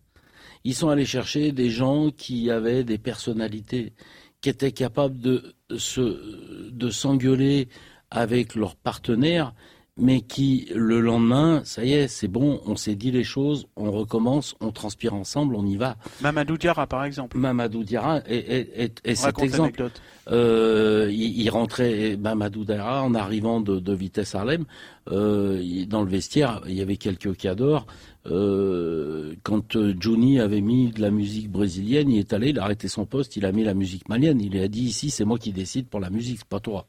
Ils 0.64 0.76
sont 0.76 0.90
allés 0.90 1.06
chercher 1.06 1.52
des 1.52 1.70
gens 1.70 2.12
qui 2.12 2.50
avaient 2.50 2.84
des 2.84 2.98
personnalités, 2.98 3.94
qui 4.42 4.50
étaient 4.50 4.72
capables 4.72 5.20
de 5.20 5.56
de 5.70 6.90
s'engueuler 6.90 7.70
avec 8.10 8.56
leurs 8.56 8.76
partenaires 8.76 9.54
mais 9.98 10.22
qui, 10.22 10.70
le 10.74 11.02
lendemain, 11.02 11.62
ça 11.66 11.84
y 11.84 11.94
est, 11.94 12.08
c'est 12.08 12.30
bon, 12.30 12.62
on 12.66 12.76
s'est 12.78 12.96
dit 12.96 13.12
les 13.12 13.26
choses, 13.26 13.68
on 13.76 13.92
recommence, 13.92 14.56
on 14.62 14.72
transpire 14.72 15.14
ensemble, 15.14 15.54
on 15.56 15.66
y 15.66 15.76
va. 15.76 15.98
Mamadou 16.22 16.58
Diarra, 16.58 16.88
par 16.88 17.04
exemple. 17.04 17.38
Mamadou 17.38 17.84
Diarra 17.84 18.22
est, 18.26 18.94
cet 19.16 19.40
exemple. 19.40 19.90
Euh, 20.32 21.10
il, 21.12 21.50
rentrait, 21.50 22.18
Mamadou 22.18 22.64
Diarra, 22.64 23.04
en 23.04 23.14
arrivant 23.14 23.60
de, 23.60 23.94
Vitesse 23.94 24.34
Harlem, 24.34 24.64
euh, 25.12 25.86
dans 25.88 26.04
le 26.04 26.10
vestiaire, 26.10 26.62
il 26.68 26.76
y 26.76 26.82
avait 26.82 26.98
quelques 26.98 27.36
cadors. 27.36 27.86
Euh, 28.28 29.36
quand 29.44 29.78
Johnny 30.00 30.40
avait 30.40 30.62
mis 30.62 30.92
de 30.92 31.02
la 31.02 31.12
musique 31.12 31.52
brésilienne, 31.52 32.10
il 32.10 32.20
est 32.20 32.32
allé, 32.32 32.50
il 32.50 32.60
a 32.60 32.64
arrêté 32.64 32.88
son 32.88 33.06
poste, 33.06 33.36
il 33.36 33.46
a 33.46 33.52
mis 33.52 33.64
la 33.66 33.74
musique 33.74 34.08
malienne. 34.08 34.40
Il 34.40 34.58
a 34.58 34.68
dit 34.70 34.84
ici, 34.84 35.10
c'est 35.10 35.26
moi 35.26 35.38
qui 35.38 35.52
décide 35.52 35.88
pour 35.88 36.00
la 36.00 36.10
musique, 36.10 36.38
c'est 36.40 36.48
pas 36.48 36.60
toi. 36.62 36.88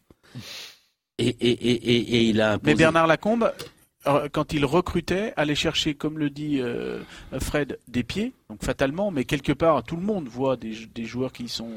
Et, 1.19 2.29
il 2.29 2.41
a 2.41 2.59
Mais 2.63 2.75
Bernard 2.75 3.07
Lacombe, 3.07 3.53
euh, 4.07 4.29
quand 4.33 4.53
il 4.53 4.65
recrutait, 4.65 5.33
allait 5.37 5.55
chercher, 5.55 5.95
comme 5.95 6.19
le 6.19 6.29
dit 6.29 6.61
euh, 6.61 7.01
Fred, 7.39 7.79
des 7.87 8.03
pieds, 8.03 8.33
donc 8.51 8.65
fatalement, 8.65 9.13
mais 9.13 9.25
quelque 9.25 9.53
part, 9.53 9.85
tout 9.85 9.97
le 9.97 10.03
monde 10.03 10.27
voit 10.27 10.57
des, 10.57 10.75
joueurs 11.05 11.33
qui 11.33 11.49
sont 11.49 11.71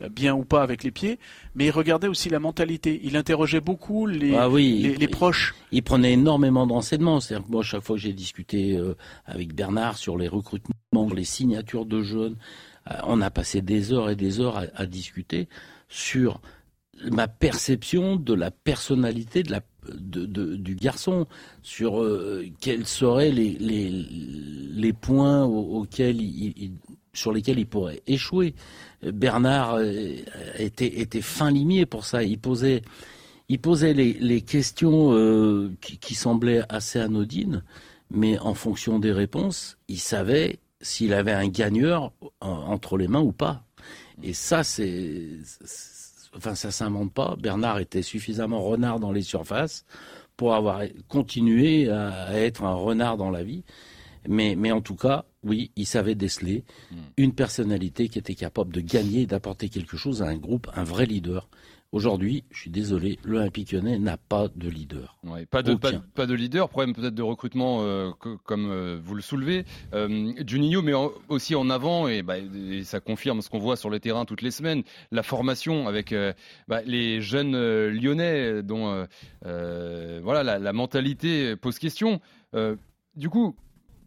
euh, 0.00 0.08
bien 0.08 0.34
ou 0.34 0.44
pas 0.44 0.62
avec 0.62 0.84
les 0.84 0.92
pieds, 0.92 1.18
mais 1.56 1.66
il 1.66 1.70
regardait 1.70 2.06
aussi 2.06 2.28
la 2.28 2.38
mentalité. 2.38 3.00
Il 3.02 3.16
interrogeait 3.16 3.60
beaucoup 3.60 4.06
les, 4.06 4.34
ah 4.36 4.48
les, 4.48 5.08
proches. 5.08 5.54
Il, 5.72 5.82
prenait 5.82 6.12
énormément 6.12 6.66
d'enseignements. 6.66 7.18
C'est-à-dire 7.18 7.46
que 7.46 7.52
moi, 7.52 7.62
chaque 7.64 7.82
fois 7.82 7.96
que 7.96 8.02
j'ai 8.02 8.12
discuté 8.12 8.78
avec 9.26 9.52
Bernard 9.54 9.96
sur 9.96 10.16
les 10.16 10.28
recrutements, 10.28 10.74
les 11.12 11.24
signatures 11.24 11.86
de 11.86 12.02
jeunes, 12.02 12.36
on 13.04 13.20
a 13.20 13.30
passé 13.30 13.62
des 13.62 13.92
heures 13.92 14.10
et 14.10 14.16
des 14.16 14.40
heures 14.40 14.62
à 14.74 14.86
discuter 14.86 15.48
sur 15.88 16.40
ma 17.10 17.28
perception 17.28 18.16
de 18.16 18.34
la 18.34 18.50
personnalité 18.50 19.42
du 19.42 20.74
garçon, 20.74 21.26
sur 21.62 22.02
euh, 22.02 22.46
quels 22.60 22.86
seraient 22.86 23.30
les, 23.30 24.92
points 24.92 25.48
sur 27.12 27.32
lesquels 27.32 27.58
il 27.58 27.66
pourrait 27.66 28.02
échouer. 28.06 28.54
Bernard 29.02 29.74
euh, 29.74 30.16
était, 30.58 31.20
fin 31.20 31.50
limier 31.50 31.86
pour 31.86 32.04
ça. 32.04 32.22
Il 32.22 32.38
posait, 32.38 32.82
les 33.48 34.40
questions 34.42 35.12
euh, 35.12 35.70
qui, 35.80 35.98
qui, 35.98 36.14
semblaient 36.14 36.62
assez 36.68 36.98
anodines, 36.98 37.62
mais 38.10 38.38
en 38.38 38.54
fonction 38.54 38.98
des 38.98 39.12
réponses, 39.12 39.76
il 39.88 39.98
savait 39.98 40.58
s'il 40.80 41.14
avait 41.14 41.32
un 41.32 41.48
gagneur 41.48 42.12
entre 42.40 42.96
les 42.96 43.08
mains 43.08 43.20
ou 43.20 43.32
pas. 43.32 43.64
Et 44.22 44.32
ça, 44.32 44.62
c'est 44.62 45.38
enfin 46.36 46.54
ça 46.54 46.70
s'invente 46.70 47.12
pas. 47.12 47.36
Bernard 47.40 47.78
était 47.78 48.02
suffisamment 48.02 48.62
renard 48.62 49.00
dans 49.00 49.12
les 49.12 49.22
surfaces 49.22 49.84
pour 50.36 50.54
avoir 50.54 50.82
continué 51.08 51.88
à 51.88 52.38
être 52.38 52.64
un 52.64 52.74
renard 52.74 53.16
dans 53.16 53.30
la 53.30 53.42
vie. 53.42 53.64
Mais, 54.26 54.56
mais 54.56 54.72
en 54.72 54.80
tout 54.80 54.96
cas, 54.96 55.26
oui, 55.42 55.70
il 55.76 55.86
savait 55.86 56.14
déceler 56.14 56.64
hmm. 56.90 56.96
une 57.18 57.34
personnalité 57.34 58.08
qui 58.08 58.18
était 58.18 58.34
capable 58.34 58.72
de 58.72 58.80
gagner 58.80 59.22
et 59.22 59.26
d'apporter 59.26 59.68
quelque 59.68 59.96
chose 59.96 60.22
à 60.22 60.26
un 60.26 60.36
groupe, 60.36 60.68
un 60.74 60.84
vrai 60.84 61.06
leader. 61.06 61.48
Aujourd'hui, 61.94 62.42
je 62.50 62.58
suis 62.58 62.70
désolé, 62.70 63.20
l'Olympique 63.22 63.70
lyonnais 63.70 64.00
n'a 64.00 64.16
pas 64.16 64.48
de 64.48 64.68
leader. 64.68 65.16
pas, 65.48 65.62
de, 65.62 65.74
pas, 65.76 66.26
de 66.26 66.34
leader, 66.34 66.68
problème 66.68 66.92
peut-être 66.92 67.14
de 67.14 67.22
recrutement 67.22 67.82
euh, 67.82 68.10
comme 68.42 68.68
euh, 68.68 68.98
vous 69.00 69.14
le 69.14 69.22
soulevez. 69.22 69.64
Euh, 69.94 70.32
Juninho 70.44 70.82
met 70.82 70.92
aussi 71.28 71.54
en 71.54 71.70
avant, 71.70 72.08
bah, 72.24 72.38
et, 72.38 72.82
ça 72.82 72.98
confirme 72.98 73.42
ce 73.42 73.48
qu'on 73.48 73.60
voit 73.60 73.76
sur 73.76 73.90
le 73.90 74.00
terrain 74.00 74.24
toutes 74.24 74.42
les 74.42 74.50
semaines, 74.50 74.82
la 75.12 75.22
formation 75.22 75.86
avec 75.86 76.10
euh, 76.10 76.32
bah, 76.66 76.82
les 76.84 77.20
jeunes 77.20 77.56
lyonnais 77.90 78.64
dont 78.64 79.06
voilà, 79.44 80.42
la, 80.42 80.58
la, 80.58 80.72
mentalité 80.72 81.54
pose 81.54 81.78
question. 81.78 82.20
du 83.14 83.28
coup, 83.28 83.54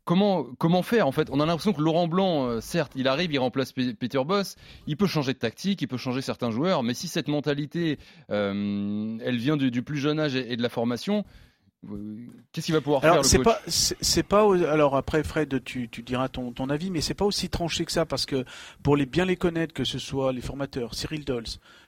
comment, 0.08 0.82
faire 0.82 1.08
en 1.08 1.12
fait? 1.12 1.30
On 1.32 1.40
a 1.40 1.46
l'impression 1.46 1.74
que 1.74 1.82
Laurent 1.82 2.08
Blanc, 2.08 2.48
euh, 2.48 2.62
certes, 2.62 2.94
il 2.96 3.08
arrive, 3.08 3.32
il 3.32 3.40
remplace 3.40 3.74
Peter 3.74 4.24
Boss, 4.26 4.56
il 4.88 4.96
peut 4.96 5.06
changer 5.06 5.34
de 5.34 5.40
tactique, 5.40 5.82
il 5.82 5.88
peut 5.88 5.98
changer 5.98 6.22
certains 6.22 6.50
joueurs, 6.50 6.82
mais 6.82 6.94
si 6.94 7.08
cette 7.08 7.28
mentalité, 7.28 8.00
euh, 8.32 9.18
elle 9.22 9.38
vient 9.38 9.58
du, 9.58 9.84
plus 9.84 9.98
jeune 9.98 10.20
âge 10.20 10.36
et, 10.36 10.56
de 10.56 10.62
la 10.62 10.70
formation, 10.70 11.26
Qu'est-ce 12.52 12.66
qu'il 12.66 12.76
va 12.76 12.82
pouvoir 12.82 13.02
faire 13.02 13.18
le 13.18 13.24
c'est 13.24 13.40
pas 13.40 13.62
c'est 13.68 14.24
pas 14.24 14.44
alors 14.68 14.98
après 14.98 15.24
Fred 15.24 15.64
tu, 15.64 15.88
tu 15.90 16.04
diras 16.04 16.28
ton, 16.28 16.52
ton 16.52 16.70
avis 16.70 16.92
mais 16.92 17.02
c'est 17.02 17.14
pas 17.14 17.26
aussi 17.26 17.50
tranché 17.50 17.86
que 17.86 17.92
ça 17.92 18.06
parce 18.06 18.26
que 18.26 18.44
pour 18.84 18.98
les 18.98 19.06
bien 19.06 19.26
les 19.26 19.38
connaître 19.38 19.74
que 19.74 19.84
ce 19.84 20.00
soit 20.00 20.34
les 20.34 20.42
formateurs 20.42 20.96
Cyril 20.96 21.24
Dols 21.24 21.46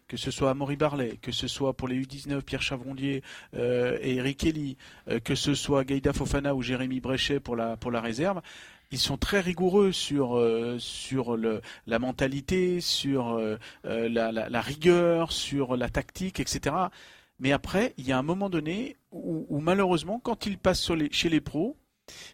que 0.10 0.18
ce 0.18 0.32
soit 0.32 0.50
Amaury 0.50 0.76
Barlet, 0.76 1.18
que 1.22 1.32
ce 1.32 1.48
soit 1.48 1.74
pour 1.74 1.88
les 1.88 2.02
U19 2.02 2.42
Pierre 2.42 2.64
Chavrondier 2.64 3.24
euh, 3.56 3.98
et 4.02 4.16
Eric 4.16 4.40
Kelly, 4.40 4.76
euh, 5.08 5.20
que 5.20 5.36
ce 5.36 5.54
soit 5.54 5.86
Gaïda 5.86 6.12
Fofana 6.14 6.56
ou 6.56 6.64
Jérémy 6.64 7.00
Bréchet 7.00 7.40
pour 7.40 7.56
la, 7.56 7.78
pour 7.78 7.92
la 7.92 8.02
réserve, 8.02 8.42
ils 8.92 8.98
sont 8.98 9.18
très 9.18 9.40
rigoureux 9.40 9.92
sur 9.92 10.36
euh, 10.36 10.78
sur 10.80 11.38
le, 11.38 11.62
la 11.86 12.00
mentalité, 12.00 12.82
sur 12.82 13.40
la, 13.84 14.32
la, 14.32 14.62
rigueur, 14.62 15.32
sur 15.32 15.78
la 15.78 15.90
tactique, 15.90 16.40
etc. 16.40 16.76
Mais 17.40 17.52
après, 17.52 17.94
il 17.98 18.08
y 18.08 18.12
a 18.12 18.18
un 18.18 18.24
moment 18.24 18.50
donné 18.50 18.98
où, 19.12 19.46
où 19.50 19.60
malheureusement, 19.60 20.20
quand 20.20 20.46
ils 20.46 20.58
passent 20.58 20.82
sur 20.82 20.96
les, 20.96 21.12
chez 21.12 21.30
les 21.30 21.42
pros, 21.42 21.78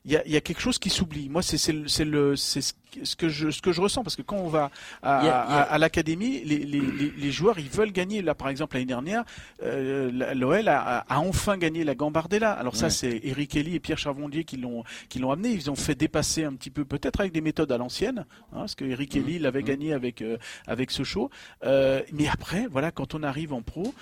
il 0.06 0.12
y 0.12 0.18
a, 0.18 0.28
y 0.28 0.36
a, 0.36 0.42
quelque 0.42 0.62
chose 0.62 0.80
qui 0.80 0.90
s'oublie. 0.90 1.30
Moi, 1.30 1.42
c'est 1.42 1.58
ce 1.58 3.16
que 3.16 3.30
je, 3.30 3.50
ce 3.50 3.62
que 3.62 3.72
je 3.72 3.82
ressens 3.82 4.04
parce 4.04 4.16
que 4.16 4.22
quand 4.22 4.38
on 4.38 4.48
va 4.48 4.72
à, 5.02 5.62
à, 5.62 5.78
l'académie, 5.78 6.44
les, 6.44 6.60
les, 6.60 6.80
les, 6.80 7.32
joueurs 7.32 7.60
ils 7.60 7.70
veulent 7.70 7.92
gagner. 7.92 8.22
Là, 8.22 8.36
par 8.36 8.50
exemple, 8.50 8.76
l'année 8.76 8.86
dernière, 8.86 9.24
euh, 9.64 10.34
l'OL 10.34 10.68
a, 10.68 11.00
a, 11.00 11.20
enfin 11.20 11.58
gagné 11.58 11.84
la 11.84 11.96
Gambardella. 11.96 12.52
Alors 12.52 12.76
ça, 12.76 12.90
c'est 12.90 13.20
Eric 13.24 13.52
Kelly 13.52 13.76
et 13.76 13.80
Pierre 13.80 13.98
Charvondier 13.98 14.44
qui 14.44 14.58
l'ont 14.58 14.84
qui 15.10 15.20
l'ont 15.20 15.32
amené. 15.32 15.50
Ils 15.50 15.70
ont 15.70 15.76
fait 15.76 15.96
dépasser 15.96 16.44
un 16.44 16.54
petit 16.54 16.72
peu, 16.72 16.86
peut-être 16.86 17.20
avec 17.20 17.34
des 17.34 17.42
méthodes 17.42 17.72
à 17.72 17.78
l'ancienne, 17.78 18.26
hein, 18.54 18.60
parce 18.60 18.76
que 18.76 18.86
Eric 18.86 19.12
Kelly 19.12 19.40
l'avait 19.40 19.64
gagné 19.64 19.94
avec 19.94 20.22
euh, 20.22 20.38
avec 20.68 20.92
ce 20.92 21.04
show. 21.04 21.30
Euh, 21.64 22.02
mais 22.14 22.28
après, 22.28 22.68
voilà, 22.68 22.92
quand 22.92 23.16
on 23.16 23.24
arrive 23.24 23.54
en 23.54 23.62
pro. 23.62 23.94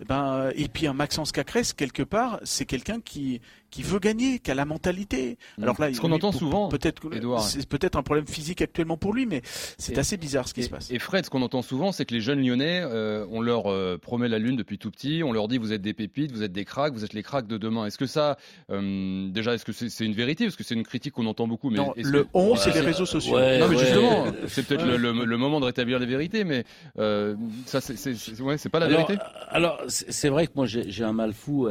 Eh 0.00 0.04
ben, 0.04 0.50
et 0.54 0.68
puis 0.68 0.86
un 0.86 0.92
Maxence 0.92 1.32
Cacrès, 1.32 1.72
quelque 1.72 2.02
part, 2.02 2.40
c'est 2.44 2.64
quelqu'un 2.64 3.00
qui, 3.00 3.40
qui 3.74 3.82
veut 3.82 3.98
gagner, 3.98 4.38
qui 4.38 4.52
a 4.52 4.54
la 4.54 4.64
mentalité. 4.64 5.36
Mm. 5.58 5.62
Alors 5.64 5.80
là, 5.80 5.92
ce 5.92 6.00
qu'on 6.00 6.12
entend 6.12 6.30
souvent, 6.30 6.68
peut-être 6.68 7.02
c'est 7.40 7.68
peut-être 7.68 7.96
un 7.96 8.04
problème 8.04 8.26
physique 8.26 8.62
actuellement 8.62 8.96
pour 8.96 9.12
lui, 9.12 9.26
mais 9.26 9.42
c'est 9.78 9.98
assez 9.98 10.16
bizarre 10.16 10.46
ce 10.46 10.54
qui 10.54 10.62
se 10.62 10.70
passe. 10.70 10.92
Et 10.92 11.00
Fred, 11.00 11.24
ce 11.24 11.30
qu'on 11.30 11.42
entend 11.42 11.62
souvent, 11.62 11.90
c'est 11.90 12.04
que 12.04 12.14
les 12.14 12.20
jeunes 12.20 12.40
Lyonnais, 12.40 12.82
euh, 12.84 13.26
on 13.30 13.40
leur 13.40 13.66
euh, 13.66 13.98
promet 14.00 14.28
la 14.28 14.38
lune 14.38 14.54
depuis 14.54 14.78
tout 14.78 14.92
petit, 14.92 15.22
on 15.24 15.32
leur 15.32 15.48
dit 15.48 15.58
vous 15.58 15.72
êtes 15.72 15.82
des 15.82 15.92
pépites, 15.92 16.30
vous 16.30 16.44
êtes 16.44 16.52
des 16.52 16.64
cracks, 16.64 16.92
vous 16.94 17.04
êtes 17.04 17.14
les 17.14 17.24
cracks 17.24 17.48
de 17.48 17.58
demain. 17.58 17.86
Est-ce 17.86 17.98
que 17.98 18.06
ça, 18.06 18.38
euh, 18.70 19.28
déjà, 19.28 19.54
est-ce 19.54 19.64
que 19.64 19.72
c'est 19.72 20.04
une 20.04 20.14
vérité? 20.14 20.44
Parce 20.44 20.56
que 20.56 20.62
c'est 20.62 20.74
une 20.74 20.84
critique 20.84 21.14
qu'on 21.14 21.26
entend 21.26 21.48
beaucoup. 21.48 21.70
Mais 21.70 21.78
non, 21.78 21.92
le 21.96 22.26
on, 22.32 22.54
c'est 22.54 22.72
les 22.72 22.80
réseaux 22.80 23.06
sociaux. 23.06 23.40
non, 23.40 23.68
mais 23.68 23.76
justement, 23.76 24.26
c'est 24.46 24.64
peut-être 24.64 24.86
le, 24.86 25.36
moment 25.36 25.58
de 25.58 25.66
rétablir 25.66 25.98
les 25.98 26.06
vérités, 26.06 26.44
mais 26.44 26.64
ça, 26.94 27.80
c'est 27.80 28.40
ouais, 28.40 28.56
pas 28.70 28.78
la 28.78 28.86
vérité. 28.86 29.16
Alors, 29.48 29.82
c'est 29.88 30.28
vrai 30.28 30.46
que 30.46 30.52
moi, 30.54 30.66
j'ai 30.66 31.04
un 31.04 31.12
mal 31.12 31.32
fou 31.32 31.68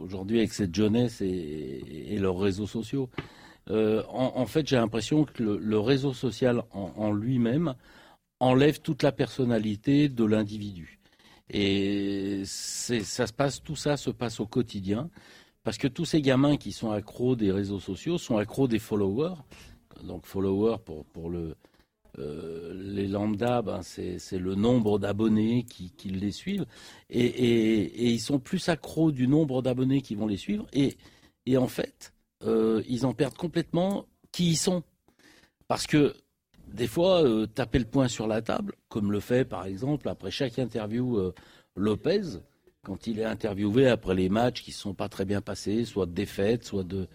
aujourd'hui 0.00 0.38
avec 0.38 0.54
cette 0.54 0.74
jeunesse 0.74 1.20
et 1.20 1.33
et 1.34 2.18
leurs 2.18 2.38
réseaux 2.38 2.66
sociaux. 2.66 3.08
Euh, 3.70 4.02
en, 4.08 4.46
fait, 4.46 4.66
j'ai 4.66 4.76
l'impression 4.76 5.24
que 5.24 5.42
le, 5.42 5.78
réseau 5.78 6.12
social 6.12 6.62
en, 6.72 7.12
lui-même 7.12 7.74
enlève 8.40 8.80
toute 8.80 9.02
la 9.02 9.12
personnalité 9.12 10.08
de 10.08 10.24
l'individu. 10.24 11.00
Et 11.50 12.42
ça 12.44 13.26
se 13.26 13.32
passe, 13.32 13.62
tout 13.62 13.76
ça 13.76 13.96
se 13.96 14.10
passe 14.10 14.40
au 14.40 14.46
quotidien, 14.46 15.08
parce 15.62 15.78
que 15.78 15.88
tous 15.88 16.04
ces 16.04 16.20
gamins 16.20 16.56
qui 16.56 16.72
sont 16.72 16.90
accros 16.90 17.36
des 17.36 17.52
réseaux 17.52 17.80
sociaux 17.80 18.18
sont 18.18 18.36
accros 18.36 18.68
des 18.68 18.78
followers. 18.78 19.34
Donc 20.02 20.26
followers 20.26 20.78
pour, 20.84 21.06
pour 21.06 21.30
le, 21.30 21.56
euh, 22.18 22.74
les 22.74 23.08
lambda, 23.08 23.62
ben 23.62 23.80
c'est 23.82 24.38
le 24.38 24.54
nombre 24.54 24.98
d'abonnés 24.98 25.64
qui, 25.64 25.90
qui, 25.90 26.10
les 26.10 26.32
suivent, 26.32 26.66
et, 27.08 27.24
et, 27.24 28.10
ils 28.10 28.20
sont 28.20 28.38
plus 28.38 28.68
accros 28.68 29.10
du 29.10 29.26
nombre 29.26 29.62
d'abonnés 29.62 30.02
qui 30.02 30.14
vont 30.14 30.26
les 30.26 30.36
suivre. 30.36 30.66
Et 30.72 30.96
et 31.46 31.56
en 31.56 31.68
fait, 31.68 32.12
euh, 32.46 32.82
ils 32.88 33.06
en 33.06 33.14
perdent 33.14 33.36
complètement 33.36 34.06
qui 34.32 34.50
ils 34.50 34.56
sont. 34.56 34.82
Parce 35.68 35.86
que 35.86 36.14
des 36.68 36.86
fois, 36.86 37.22
euh, 37.22 37.46
taper 37.46 37.78
le 37.78 37.84
poing 37.84 38.08
sur 38.08 38.26
la 38.26 38.42
table, 38.42 38.74
comme 38.88 39.12
le 39.12 39.20
fait 39.20 39.44
par 39.44 39.66
exemple 39.66 40.08
après 40.08 40.30
chaque 40.30 40.58
interview 40.58 41.18
euh, 41.18 41.34
Lopez, 41.76 42.40
quand 42.82 43.06
il 43.06 43.20
est 43.20 43.24
interviewé 43.24 43.88
après 43.88 44.14
les 44.14 44.28
matchs 44.28 44.62
qui 44.62 44.70
ne 44.70 44.76
sont 44.76 44.94
pas 44.94 45.08
très 45.08 45.24
bien 45.24 45.40
passés, 45.40 45.84
soit 45.84 46.06
de 46.06 46.12
défaite, 46.12 46.64
soit 46.64 46.84
de, 46.84 47.08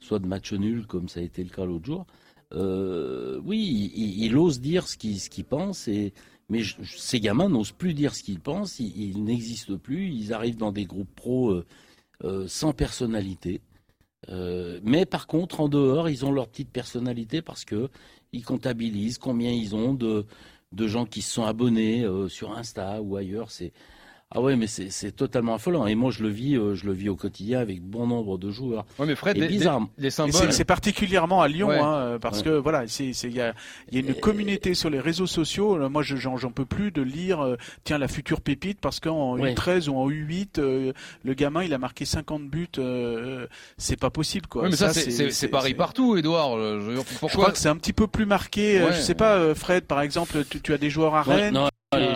soit 0.00 0.18
de 0.18 0.80
comme 0.86 1.08
ça 1.08 1.20
a 1.20 1.22
été 1.22 1.42
le 1.42 1.50
cas 1.50 1.64
l'autre 1.64 1.86
jour. 1.86 2.06
oui, 3.44 3.92
il, 4.18 4.36
ose 4.36 4.60
dire 4.60 4.86
ce 4.86 4.96
qu'il 4.96 5.44
pense, 5.44 5.88
mais 6.48 6.62
ces 6.84 7.18
gamins 7.18 7.48
n'osent 7.48 7.72
plus 7.72 7.92
dire 7.92 8.14
ce 8.14 8.22
qu'ils 8.22 8.38
pensent, 8.38 8.78
ils, 8.78 8.96
ils 8.96 9.24
n'existent 9.24 9.78
plus, 9.78 10.10
ils 10.12 10.32
arrivent 10.32 10.58
dans 10.58 10.72
des 10.72 10.84
groupes 10.84 11.14
pro 11.16 11.60
sans 12.46 12.72
personnalité. 12.72 13.62
Euh, 14.28 14.80
mais 14.82 15.06
par 15.06 15.26
contre, 15.26 15.60
en 15.60 15.68
dehors, 15.68 16.08
ils 16.08 16.24
ont 16.24 16.32
leur 16.32 16.48
petite 16.48 16.70
personnalité 16.70 17.42
parce 17.42 17.64
que 17.64 17.88
ils 18.32 18.44
comptabilisent 18.44 19.18
combien 19.18 19.50
ils 19.50 19.74
ont 19.74 19.94
de, 19.94 20.26
de 20.72 20.86
gens 20.86 21.06
qui 21.06 21.22
se 21.22 21.32
sont 21.32 21.44
abonnés 21.44 22.04
euh, 22.04 22.28
sur 22.28 22.52
Insta 22.56 23.00
ou 23.02 23.16
ailleurs. 23.16 23.50
C'est 23.50 23.72
ah 24.34 24.40
ouais, 24.40 24.56
mais 24.56 24.66
c'est 24.66 25.12
totalement 25.12 25.54
affolant. 25.54 25.86
Et 25.86 25.94
moi, 25.94 26.10
je 26.10 26.22
le 26.22 26.28
vis, 26.28 26.56
euh, 26.56 26.74
je 26.74 26.84
le 26.86 26.92
vis 26.92 27.08
au 27.08 27.14
quotidien 27.16 27.60
avec 27.60 27.80
bon 27.80 28.08
nombre 28.08 28.38
de 28.38 28.50
joueurs. 28.50 28.84
Ouais, 28.98 29.06
mais 29.06 29.14
Fred, 29.14 29.36
Et 29.38 29.46
bizarre. 29.46 29.80
symboles. 30.10 30.52
C'est 30.52 30.64
particulièrement 30.64 31.42
à 31.42 31.48
Lyon, 31.48 31.68
Ouais. 31.68 31.78
hein, 31.78 32.18
parce 32.20 32.38
Ouais. 32.38 32.44
que 32.44 32.50
voilà, 32.50 32.86
c'est 32.88 33.12
c'est- 33.12 33.28
il 33.28 33.36
y 33.36 33.40
a, 33.40 33.54
il 33.90 33.94
y 33.94 34.04
a 34.04 34.06
une 34.08 34.14
communauté 34.18 34.74
sur 34.74 34.90
les 34.90 34.98
réseaux 35.00 35.26
sociaux. 35.28 35.78
Là, 35.78 35.88
Moi, 35.88 36.02
je- 36.02 36.16
j'en 36.16 36.36
j'en 36.36 36.50
peux 36.50 36.64
plus 36.64 36.90
de 36.90 37.02
lire, 37.02 37.40
euh, 37.40 37.56
tiens, 37.84 37.98
la 37.98 38.08
future 38.08 38.40
pépite, 38.40 38.80
parce 38.80 38.98
qu'en 39.00 39.38
Ouais. 39.38 39.52
U13 39.54 39.88
ou 39.88 39.96
en 39.96 40.10
U8, 40.10 40.58
euh, 40.58 40.92
le 41.24 41.34
gamin, 41.34 41.62
il 41.62 41.72
a 41.72 41.78
marqué 41.78 42.04
50 42.04 42.48
buts. 42.48 42.66
euh, 42.78 43.46
c'est 43.78 43.98
pas 43.98 44.10
possible, 44.10 44.46
quoi. 44.48 44.62
Ouais, 44.62 44.70
mais 44.70 44.76
ça, 44.76 44.92
c'est- 44.92 45.10
c'est 45.12 45.30
c'est- 45.30 45.48
partout, 45.76 46.16
Edouard. 46.16 46.56
Euh, 46.56 46.80
je 46.96 47.00
Je 47.28 47.32
crois 47.36 47.52
que 47.52 47.58
c'est 47.58 47.68
un 47.68 47.76
petit 47.76 47.92
peu 47.92 48.06
plus 48.08 48.26
marqué. 48.26 48.80
euh, 48.80 48.86
Ouais. 48.86 48.92
je 48.92 49.00
sais 49.00 49.14
pas, 49.14 49.36
euh, 49.36 49.54
Fred, 49.54 49.84
par 49.84 50.00
exemple, 50.00 50.44
tu, 50.48 50.60
tu 50.60 50.72
as 50.72 50.78
des 50.78 50.90
joueurs 50.90 51.14
à 51.14 51.22
Ouais, 51.26 51.34
Rennes. 51.34 51.54
non, 51.54 51.66
Euh, 51.66 51.68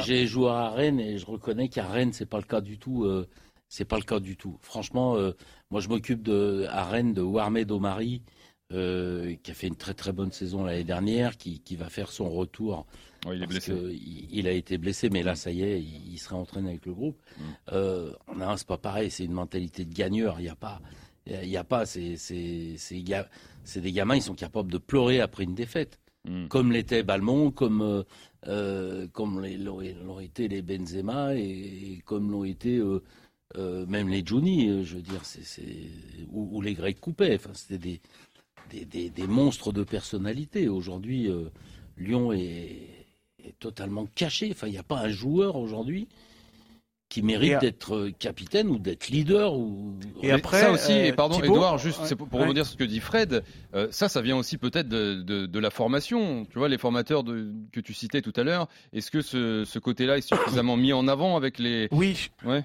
j'ai 0.04 0.26
joué 0.26 0.50
à 0.50 0.70
Rennes 0.70 1.00
et 1.00 1.18
je 1.18 1.26
reconnais 1.26 1.68
qu'à 1.68 1.86
Rennes, 1.86 2.12
c'est 2.12 2.26
pas 2.26 2.38
le 2.38 2.44
cas 2.44 2.60
du 2.60 2.78
tout. 2.78 3.04
euh, 3.04 3.28
c'est 3.68 3.84
pas 3.84 3.96
le 3.98 4.02
cas 4.02 4.18
du 4.18 4.36
tout. 4.36 4.58
Franchement, 4.62 5.16
euh, 5.16 5.32
moi, 5.70 5.80
je 5.80 5.88
m'occupe 5.88 6.22
de 6.22 6.66
à 6.70 6.84
Rennes 6.84 7.14
de 7.14 7.22
Warmed 7.22 7.70
Omari, 7.70 8.20
euh, 8.72 9.36
qui 9.42 9.50
a 9.52 9.54
fait 9.54 9.68
une 9.68 9.76
très 9.76 9.94
très 9.94 10.12
bonne 10.12 10.32
saison 10.32 10.64
l'année 10.64 10.82
dernière, 10.84 11.36
qui, 11.36 11.60
qui 11.60 11.76
va 11.76 11.88
faire 11.88 12.10
son 12.10 12.28
retour. 12.30 12.84
Il 13.26 13.34
est 13.34 13.38
parce 13.40 13.50
blessé. 13.50 13.72
que 13.72 13.90
il, 13.92 14.28
il 14.32 14.48
a 14.48 14.52
été 14.52 14.76
blessé, 14.76 15.08
mais 15.08 15.22
là, 15.22 15.36
ça 15.36 15.52
y 15.52 15.62
est, 15.62 15.80
il, 15.80 16.14
il 16.14 16.18
serait 16.18 16.34
entraîné 16.36 16.70
avec 16.70 16.84
le 16.86 16.94
groupe. 16.94 17.20
Mm. 17.38 17.42
Euh, 17.72 18.12
non, 18.36 18.56
c'est 18.56 18.66
pas 18.66 18.78
pareil. 18.78 19.10
C'est 19.10 19.24
une 19.24 19.32
mentalité 19.32 19.84
de 19.84 19.94
gagneur. 19.94 20.40
Il 20.40 20.46
y 20.46 20.48
a 20.48 20.56
pas, 20.56 20.80
il 21.26 21.48
y 21.48 21.56
a 21.56 21.64
pas. 21.64 21.86
C'est 21.86 22.16
c'est 22.16 22.74
c'est 22.76 23.02
ga- 23.02 23.28
c'est 23.62 23.80
des 23.80 23.92
gamins. 23.92 24.16
Ils 24.16 24.22
sont 24.22 24.34
capables 24.34 24.72
de 24.72 24.78
pleurer 24.78 25.20
après 25.20 25.44
une 25.44 25.54
défaite 25.54 26.00
Mm. 26.28 26.48
comme 26.48 26.72
l'était 26.72 27.02
Balmont, 27.02 27.50
comme 27.50 27.80
euh, 27.80 28.02
euh, 28.46 29.06
comme 29.12 29.44
l'ont 29.44 30.20
été 30.20 30.48
les 30.48 30.62
Benzema 30.62 31.34
et, 31.34 32.00
comme 32.04 32.30
l'ont 32.30 32.44
été 32.44 32.78
euh, 33.56 33.86
même 33.86 34.08
les 34.08 34.22
euh, 34.22 34.84
je 34.84 34.96
veux 34.96 35.02
dire, 35.02 35.22
ou, 36.30 36.60
les 36.62 36.74
Grecs 36.74 37.00
Coupet. 37.00 37.34
Enfin, 37.36 37.50
c'était 37.54 38.00
des, 38.70 38.84
des, 38.84 39.10
des, 39.10 39.26
monstres 39.26 39.72
de 39.72 39.82
personnalité. 39.82 40.68
Aujourd'hui, 40.68 41.28
Lyon 41.98 42.32
est, 42.32 43.06
est 43.44 43.58
totalement 43.58 44.06
caché. 44.14 44.48
Enfin, 44.52 44.68
il 44.68 44.72
n'y 44.72 44.78
a 44.78 44.82
pas 44.82 45.00
un 45.00 45.08
joueur 45.08 45.56
aujourd'hui 45.56 46.08
qui 47.10 47.20
mérite 47.22 47.52
à- 47.52 47.58
d'être 47.58 47.94
euh, 47.94 48.10
capitaine 48.18 48.68
ou 48.68 48.78
d'être 48.78 49.08
leader 49.08 49.52
ou 49.54 49.94
Et 50.22 50.30
après, 50.30 50.60
ça 50.62 50.70
aussi, 50.72 50.92
euh, 50.92 51.04
et 51.04 51.12
pardon, 51.12 51.34
Thibaut, 51.36 51.56
Edouard, 51.56 51.76
juste 51.76 52.00
ouais, 52.00 52.06
c'est 52.06 52.16
pour, 52.16 52.28
pour 52.28 52.38
ouais. 52.38 52.44
rebondir 52.46 52.64
sur 52.64 52.72
ce 52.72 52.78
que 52.78 52.84
dit 52.84 53.00
Fred, 53.00 53.42
euh, 53.74 53.88
ça, 53.90 54.08
ça 54.08 54.22
vient 54.22 54.36
aussi 54.38 54.56
peut-être 54.56 54.88
de, 54.88 55.16
de, 55.20 55.44
de 55.44 55.58
la 55.58 55.70
formation. 55.70 56.46
Tu 56.46 56.58
vois, 56.58 56.68
les 56.70 56.78
formateurs 56.78 57.22
de, 57.22 57.52
que 57.72 57.80
tu 57.80 57.92
citais 57.92 58.22
tout 58.22 58.32
à 58.36 58.42
l'heure, 58.44 58.66
est-ce 58.94 59.10
que 59.10 59.20
ce, 59.20 59.64
ce 59.66 59.78
côté-là 59.78 60.16
est 60.16 60.22
suffisamment 60.22 60.76
mis 60.78 60.92
en 60.94 61.06
avant 61.08 61.36
avec 61.36 61.58
les. 61.58 61.88
Oui. 61.92 62.30
je- 62.42 62.48
Ouais. 62.48 62.64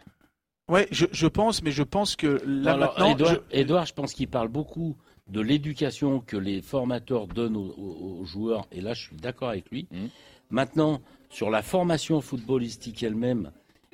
Ouais, 0.70 0.88
je, 0.90 1.06
je 1.12 1.28
pense, 1.28 1.62
mais 1.62 1.72
je 1.72 1.84
pense 1.84 2.16
que 2.16 2.42
là 2.48 2.72
Alors, 2.74 2.90
maintenant, 2.98 3.12
Edouard, 3.12 3.34
je- 3.52 3.60
Edouard, 3.60 3.86
je 3.86 3.94
pense 3.94 4.14
qu'il 4.14 4.28
parle 4.28 4.48
beaucoup 4.48 4.96
de 5.28 5.40
l'éducation 5.42 6.20
que 6.22 6.38
les 6.38 6.62
formateurs 6.62 7.28
donnent 7.28 7.58
aux, 7.58 7.74
aux- 7.78 8.20
aux 8.22 8.26
joueurs, 8.26 8.68
et 8.72 8.82
là 8.82 8.94
je 8.94 9.02
suis 9.08 9.16
d'accord 9.16 9.50
avec 9.50 9.70
lui. 9.72 9.88
Mhm. 9.92 10.10
Maintenant, 10.52 11.02
sur 11.30 11.50
la 11.50 11.62
formation 11.64 12.22
footballistique 12.22 13.02
elle-même, 13.04 13.52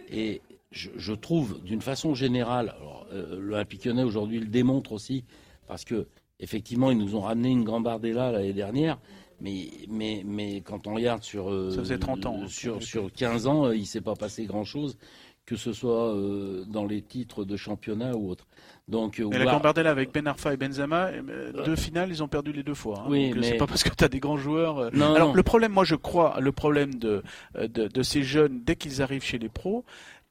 et 0.10 0.42
je, 0.72 0.90
je 0.96 1.14
trouve 1.14 1.62
d'une 1.64 1.82
façon 1.82 2.16
générale, 2.16 2.74
alors, 2.78 3.06
euh, 3.12 3.40
l'Olympique 3.40 3.86
lyonnais 3.86 4.04
aujourd'hui 4.04 4.40
le 4.40 4.48
démontre 4.48 4.94
aussi, 4.94 5.26
parce 5.68 5.86
que 5.86 6.08
effectivement 6.40 6.92
ils 6.92 6.98
nous 6.98 7.16
ont 7.16 7.22
ramené 7.22 7.50
une 7.50 7.64
Gambardella 7.64 8.32
l'année 8.32 8.54
dernière, 8.54 9.00
mais, 9.42 9.70
mais, 9.90 10.24
mais 10.26 10.62
quand 10.62 10.88
on 10.88 10.94
regarde 10.94 11.24
sur, 11.24 11.50
euh, 11.50 11.72
Ça 11.72 11.80
faisait 11.80 11.98
30 11.98 12.26
ans, 12.26 12.40
hein. 12.44 12.48
sur, 12.48 12.82
sur 12.82 13.12
15 13.12 13.48
ans, 13.48 13.66
euh, 13.66 13.76
il 13.76 13.82
ne 13.82 13.86
s'est 13.86 14.02
pas 14.02 14.16
passé 14.16 14.46
grand-chose, 14.46 14.98
que 15.46 15.56
ce 15.56 15.74
soit 15.74 16.16
euh, 16.16 16.64
dans 16.68 16.86
les 16.86 17.02
titres 17.02 17.44
de 17.46 17.58
championnat 17.58 18.16
ou 18.16 18.30
autre. 18.30 18.48
Donc, 18.88 19.20
euh, 19.20 19.30
la 19.32 19.46
Gambardella 19.46 19.90
avec 19.90 20.14
Ben 20.14 20.28
Arfa 20.28 20.54
et 20.54 20.58
Benzema, 20.58 21.08
euh, 21.08 21.52
deux 21.66 21.76
finales, 21.76 22.10
ils 22.10 22.22
ont 22.24 22.28
perdu 22.28 22.52
les 22.54 22.64
deux 22.64 22.74
fois. 22.74 23.00
hein. 23.02 23.06
Oui, 23.10 23.30
Donc, 23.30 23.38
euh, 23.38 23.42
c'est 23.44 23.52
mais- 23.52 23.58
pas 23.58 23.68
parce 23.68 23.84
que 23.84 23.90
tu 23.90 24.04
as 24.04 24.08
des 24.10 24.20
grands 24.20 24.38
joueurs. 24.38 24.92
Non, 24.94 25.14
Alors 25.16 25.30
non. 25.30 25.34
le 25.34 25.44
problème, 25.44 25.72
moi 25.74 25.84
je 25.84 25.96
crois, 25.96 26.38
le 26.40 26.52
problème 26.52 26.96
de, 26.96 27.24
de, 27.60 27.88
de 27.88 28.04
ces 28.04 28.24
jeunes 28.24 28.62
dès 28.64 28.76
qu'ils 28.76 29.02
arrivent 29.02 29.24
chez 29.24 29.40
les 29.40 29.50
pros, 29.50 29.84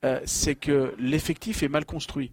euh, 0.05 0.21
c'est 0.25 0.55
que 0.55 0.95
l'effectif 0.99 1.63
est 1.63 1.69
mal 1.69 1.85
construit. 1.85 2.33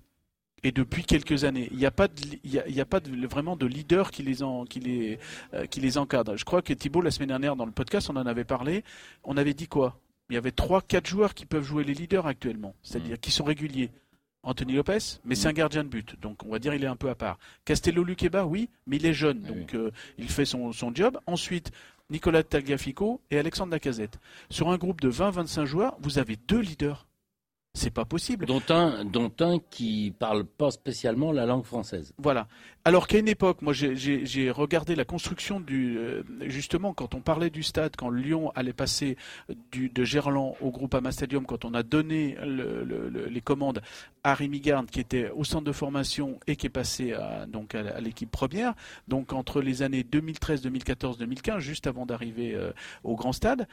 Et 0.64 0.72
depuis 0.72 1.04
quelques 1.04 1.44
années, 1.44 1.68
il 1.72 1.78
n'y 1.78 1.86
a 1.86 1.92
pas, 1.92 2.08
de, 2.08 2.16
li- 2.20 2.40
il 2.44 2.52
y 2.54 2.60
a, 2.60 2.68
il 2.68 2.74
y 2.76 2.82
a 2.82 2.86
pas 2.86 3.00
de- 3.00 3.28
vraiment 3.28 3.56
de 3.56 3.66
leader 3.68 4.10
qui 4.12 4.24
les, 4.24 4.42
en, 4.44 4.66
qui, 4.66 4.80
les, 4.80 5.20
euh, 5.54 5.66
qui 5.66 5.80
les 5.80 5.98
encadre. 5.98 6.36
Je 6.36 6.46
crois 6.46 6.62
que 6.64 6.74
Thibault, 6.74 7.02
la 7.02 7.12
semaine 7.12 7.30
dernière, 7.30 7.56
dans 7.56 7.66
le 7.66 7.72
podcast, 7.72 8.10
on 8.10 8.16
en 8.16 8.26
avait 8.26 8.44
parlé. 8.44 8.84
On 9.24 9.38
avait 9.38 9.54
dit 9.54 9.68
quoi? 9.68 10.00
Il 10.30 10.34
y 10.34 10.38
avait 10.38 10.52
trois, 10.52 10.82
quatre 10.82 11.08
joueurs 11.08 11.34
qui 11.34 11.46
peuvent 11.46 11.64
jouer 11.64 11.84
les 11.84 11.94
leaders 11.94 12.28
actuellement, 12.28 12.76
c'est-à-dire 12.84 13.20
qui 13.20 13.32
sont 13.32 13.44
réguliers. 13.44 13.92
Anthony 14.44 14.74
Lopez, 14.74 15.20
mais 15.26 15.36
c'est 15.36 15.50
un 15.50 15.54
gardien 15.54 15.84
de 15.84 15.90
but, 15.90 16.16
donc 16.22 16.44
on 16.46 16.50
va 16.50 16.60
dire 16.60 16.74
il 16.74 16.82
est 16.84 16.88
un 16.88 16.96
peu 16.96 17.10
à 17.10 17.16
part. 17.16 17.38
Castello 17.66 18.04
Luqueba, 18.04 18.46
oui, 18.46 18.70
mais 18.86 18.96
il 18.96 19.06
est 19.06 19.14
jeune, 19.14 19.42
donc 19.42 19.74
euh, 19.74 19.92
il 20.18 20.30
fait 20.30 20.46
son, 20.46 20.72
son 20.72 20.96
job. 20.96 21.20
Ensuite, 21.26 21.72
Nicolas 22.10 22.44
Tagliafico 22.44 23.20
et 23.30 23.40
Alexandre 23.40 23.74
Lacazette. 23.74 24.20
Sur 24.50 24.70
un 24.70 24.78
groupe 24.78 25.02
de 25.02 25.12
20-25 25.12 25.66
joueurs, 25.66 25.98
vous 26.00 26.18
avez 26.18 26.38
deux 26.48 26.62
leaders. 26.62 27.08
C'est 27.78 27.92
pas 27.92 28.06
possible. 28.06 28.46
dont 28.48 28.62
un, 28.70 29.06
dont 29.06 29.32
un 29.40 29.60
qui 29.70 30.12
parle 30.18 30.44
pas 30.46 30.72
spécialement 30.72 31.32
la 31.32 31.46
langue 31.46 31.64
française. 31.64 32.12
Voilà. 32.18 32.48
Alors 32.86 33.08
qu'à 33.08 33.20
une 33.20 33.28
époque, 33.28 33.62
moi 33.62 33.72
j'ai- 33.74 34.52
regardé 34.52 34.96
la 34.96 35.06
construction 35.06 35.60
du 35.60 35.98
euh, 35.98 36.24
justement 36.48 36.94
quand 36.94 37.14
on 37.14 37.22
parlait 37.22 37.50
du 37.52 37.62
stade, 37.62 37.96
quand 37.96 38.10
Lyon 38.10 38.52
allait 38.56 38.74
passer 38.74 39.16
du, 39.72 39.90
de 39.90 40.04
Gerland 40.04 40.56
au 40.62 40.72
Groupama 40.72 41.12
Stadium, 41.12 41.46
quand 41.46 41.66
on 41.66 41.74
a 41.74 41.84
donné 41.84 42.36
le- 42.44 42.84
le- 42.84 43.10
le- 43.10 43.26
les 43.28 43.42
commandes 43.42 43.82
à 44.24 44.34
Rémi 44.34 44.60
Garde 44.60 44.90
qui 44.90 45.00
était 45.00 45.30
au 45.30 45.44
centre 45.44 45.66
de 45.66 45.72
formation 45.72 46.40
et 46.48 46.56
qui 46.56 46.66
est 46.66 46.70
passé 46.72 47.14
à, 47.14 47.46
donc 47.46 47.76
à, 47.76 47.80
à 47.96 48.00
l'équipe 48.02 48.32
première, 48.32 48.74
donc 49.08 49.34
entre 49.34 49.62
les 49.62 49.82
années 49.84 50.04
2013, 50.04 50.62
2014, 50.62 51.18
2015, 51.20 51.60
juste 51.62 51.86
avant 51.88 52.06
d'arriver 52.06 52.56
euh, 52.56 52.72
au 53.04 53.16
grand 53.16 53.34
stade, 53.34 53.68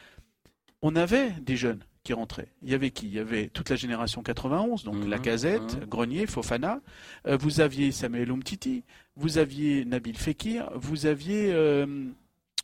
on 0.82 0.94
avait 0.96 1.30
des 1.40 1.56
jeunes 1.56 1.80
qui 2.04 2.12
rentraient. 2.12 2.48
Il 2.62 2.70
y 2.70 2.74
avait 2.74 2.90
qui? 2.90 3.06
Il 3.06 3.14
y 3.14 3.18
avait 3.18 3.48
toute 3.48 3.70
la 3.70 3.76
génération 3.76 4.22
91, 4.22 4.84
donc 4.84 4.96
Mhm, 4.96 5.08
Lacazette, 5.08 5.80
mhm. 5.80 5.86
Grenier, 5.86 6.26
Fofana. 6.26 6.80
Euh, 7.26 7.36
vous 7.36 7.60
aviez 7.60 7.90
Samuel 7.90 8.30
Umtiti, 8.30 8.84
vous 9.16 9.38
aviez 9.38 9.84
Nabil 9.84 10.16
Fekir, 10.16 10.70
vous 10.74 11.06
aviez 11.06 11.52
euh, 11.52 11.86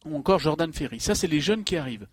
ou 0.04 0.16
encore 0.16 0.38
Jordan 0.38 0.72
Ferry. 0.72 1.00
Ça, 1.00 1.14
c'est 1.14 1.26
les 1.26 1.40
jeunes 1.40 1.64
qui 1.64 1.76
arrivent. 1.76 2.06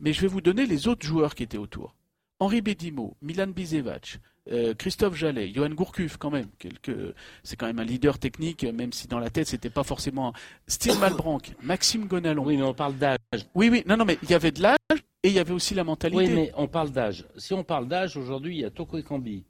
Mais 0.00 0.12
je 0.12 0.20
vais 0.20 0.26
vous 0.26 0.40
donner 0.42 0.66
les 0.66 0.88
autres 0.88 1.06
joueurs 1.06 1.34
qui 1.34 1.44
étaient 1.44 1.56
autour. 1.56 1.94
Henri 2.38 2.60
Bedimo, 2.60 3.16
Milan 3.22 3.46
Bizevac, 3.46 4.18
euh, 4.52 4.74
Christophe 4.74 5.14
Jallet, 5.16 5.50
Johan 5.52 5.70
Gourcuff 5.70 6.16
quand 6.18 6.30
même. 6.30 6.46
Quelques... 6.58 7.14
C'est 7.42 7.56
quand 7.56 7.66
même 7.66 7.78
un 7.78 7.84
leader 7.84 8.18
technique, 8.18 8.64
même 8.64 8.92
si 8.92 9.08
dans 9.08 9.18
la 9.18 9.30
tête, 9.30 9.46
c'était 9.48 9.70
pas 9.70 9.82
forcément... 9.82 10.28
un- 10.28 10.32
Steve 10.68 10.98
Malbranc, 11.00 11.40
Maxime 11.62 12.06
Gonalon. 12.06 12.44
Oui, 12.44 12.56
mais 12.56 12.62
on 12.62 12.74
parle 12.74 12.96
d'âge. 12.96 13.18
Oui, 13.54 13.68
oui, 13.70 13.82
non, 13.86 13.96
non, 13.96 14.04
mais 14.04 14.18
il 14.22 14.30
y 14.30 14.34
avait 14.34 14.52
de 14.52 14.62
l'âge 14.62 14.76
et 15.22 15.28
il 15.28 15.32
y 15.32 15.38
avait 15.38 15.52
aussi 15.54 15.74
la 15.74 15.84
mentalité. 15.84 16.24
Oui, 16.24 16.30
mais 16.32 16.52
on 16.56 16.68
parle 16.68 16.90
d'âge. 16.90 17.24
Si 17.36 17.52
on 17.54 17.64
parle 17.64 17.88
d'âge, 17.88 18.16
aujourd'hui, 18.16 18.56
il 18.56 18.60
y 18.60 18.64
a 18.64 18.70
Toko 18.70 18.98
Ekambi. 18.98 19.44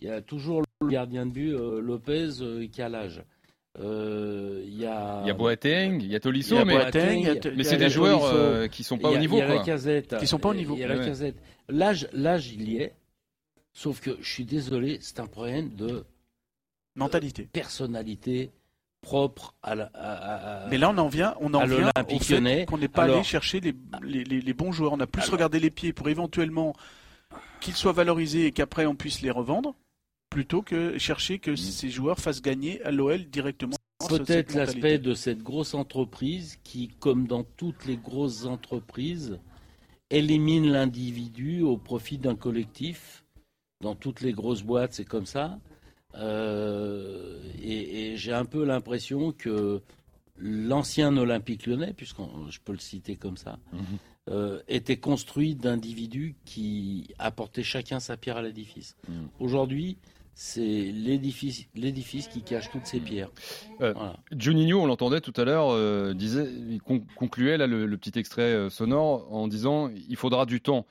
Il 0.00 0.08
y 0.08 0.10
a 0.10 0.20
toujours 0.20 0.62
le 0.82 0.88
gardien 0.88 1.24
de 1.24 1.30
but, 1.30 1.54
euh, 1.54 1.80
Lopez, 1.80 2.42
euh, 2.42 2.66
qui 2.70 2.82
a 2.82 2.88
l'âge. 2.90 3.22
Euh, 3.78 4.62
il 4.66 4.78
y 4.78 4.86
a... 4.86 5.20
Il 5.24 5.28
y 5.28 5.30
a 5.30 5.34
Boateng, 5.34 6.00
il 6.02 6.10
y 6.10 6.14
a 6.16 6.20
Tolisso, 6.20 6.54
Il 6.54 6.58
y 6.58 6.60
a 6.60 6.64
mais, 6.64 6.74
Boateng, 6.76 7.20
y 7.22 7.28
a- 7.28 7.64
c'est 7.64 7.76
des 7.76 7.84
la 7.84 7.88
joueurs 7.88 8.20
Tolisso. 8.20 8.36
euh, 8.36 8.68
qui 8.68 8.84
sont 8.84 8.98
pas 8.98 9.08
a- 9.08 9.12
au 9.12 9.18
niveau. 9.18 9.36
Il 9.36 9.40
y 9.40 9.42
a 9.42 9.46
quoi. 9.46 9.54
la 9.56 9.62
casette. 9.64 10.16
Qui 10.18 10.26
sont 10.26 10.38
pas 10.38 10.48
au 10.50 10.54
niveau. 10.54 10.74
Il 10.74 10.80
y 10.80 10.84
a 10.84 10.88
la 10.88 10.96
Ouais. 10.98 11.04
casette. 11.06 11.36
L'âge, 11.68 12.08
l'âge, 12.12 12.52
il 12.52 12.68
y 12.70 12.76
est. 12.78 12.94
Sauf 13.78 14.00
que, 14.00 14.16
je 14.22 14.32
suis 14.32 14.46
désolé, 14.46 14.96
c'est 15.02 15.20
un 15.20 15.26
problème 15.26 15.68
de 15.74 16.06
Mentalité. 16.94 17.42
personnalité 17.52 18.50
propre 19.02 19.54
à 19.62 19.74
la. 19.74 19.90
à- 19.92 20.12
à- 20.14 20.64
à- 20.64 20.68
Mais 20.68 20.78
là, 20.78 20.88
on 20.90 20.96
en 20.96 21.08
vient, 21.08 21.34
on 21.40 21.52
en 21.52 21.66
vient 21.66 21.90
au 22.10 22.18
fait 22.18 22.64
qu'on 22.64 22.78
n'est 22.78 22.88
pas 22.88 23.02
Alors- 23.02 23.16
allé 23.16 23.22
chercher 23.24 23.60
les, 23.60 23.74
les, 24.02 24.24
les- 24.24 24.40
les 24.40 24.54
bons 24.54 24.72
joueurs. 24.72 24.94
On 24.94 25.00
a 25.00 25.06
plus 25.06 25.20
Alors- 25.24 25.32
regardé 25.34 25.60
les 25.60 25.70
pieds 25.70 25.92
pour 25.92 26.08
éventuellement 26.08 26.72
qu'ils 27.60 27.74
soient 27.74 27.92
valorisés 27.92 28.46
et 28.46 28.52
qu'après 28.52 28.86
on 28.86 28.94
puisse 28.96 29.20
les 29.20 29.30
revendre, 29.30 29.74
plutôt 30.30 30.62
que 30.62 30.96
chercher 30.96 31.38
que 31.38 31.54
ces 31.54 31.90
joueurs 31.90 32.18
fassent 32.18 32.40
gagner 32.40 32.82
à 32.82 32.90
l'OL 32.90 33.26
directement. 33.26 33.76
Peut-être 34.08 34.54
l'aspect 34.54 34.98
de 34.98 35.12
cette 35.12 35.42
grosse 35.42 35.74
entreprise 35.74 36.58
qui, 36.64 36.88
comme 36.98 37.26
dans 37.26 37.44
toutes 37.44 37.84
les 37.84 37.98
grosses 37.98 38.46
entreprises, 38.46 39.38
élimine 40.08 40.66
l'individu 40.70 41.60
au 41.60 41.76
profit 41.76 42.16
d'un 42.16 42.36
collectif. 42.36 43.22
Dans 43.82 43.94
toutes 43.94 44.20
les 44.22 44.32
grosses 44.32 44.62
boîtes, 44.62 44.94
c'est 44.94 45.04
comme 45.04 45.26
ça. 45.26 45.58
Euh, 46.14 47.38
et 47.62 48.12
et 48.12 48.16
j'ai 48.16 48.32
un 48.32 48.44
peu 48.46 48.64
l'impression 48.64 49.32
que 49.32 49.82
l'ancien 50.38 51.16
Olympique 51.16 51.66
lyonnais, 51.66 51.92
puisque 51.94 52.18
je 52.50 52.58
peux 52.64 52.72
le 52.72 52.78
citer 52.78 53.16
comme 53.16 53.36
ça, 53.36 53.58
Mhm. 53.72 53.80
euh, 54.30 54.60
était 54.68 54.96
construit 54.96 55.54
d'individus 55.54 56.34
qui 56.44 57.08
apportaient 57.18 57.62
chacun 57.62 58.00
sa 58.00 58.16
pierre 58.16 58.38
à 58.38 58.42
l'édifice. 58.42 58.96
Mhm. 59.08 59.28
Aujourd'hui, 59.40 59.98
c'est 60.34 60.60
l'édifice, 60.92 61.66
l'édifice 61.74 62.28
qui 62.28 62.42
cache 62.42 62.70
toutes 62.70 62.86
ces 62.86 63.00
pierres. 63.00 63.30
Euh, 63.80 63.92
Voilà. 63.94 64.16
Juninho, 64.36 64.80
on 64.82 64.86
l'entendait 64.86 65.20
tout 65.22 65.32
à 65.36 65.44
l'heure, 65.44 65.68
euh, 65.70 66.12
disait, 66.14 66.46
il 66.70 66.80
concluait 66.82 67.56
là 67.56 67.66
le, 67.66 67.86
le 67.86 67.96
petit 67.98 68.18
extrait 68.18 68.68
sonore 68.70 69.32
en 69.32 69.48
disant 69.48 69.90
il 70.08 70.16
faudra 70.16 70.44
du 70.46 70.60
temps. 70.60 70.86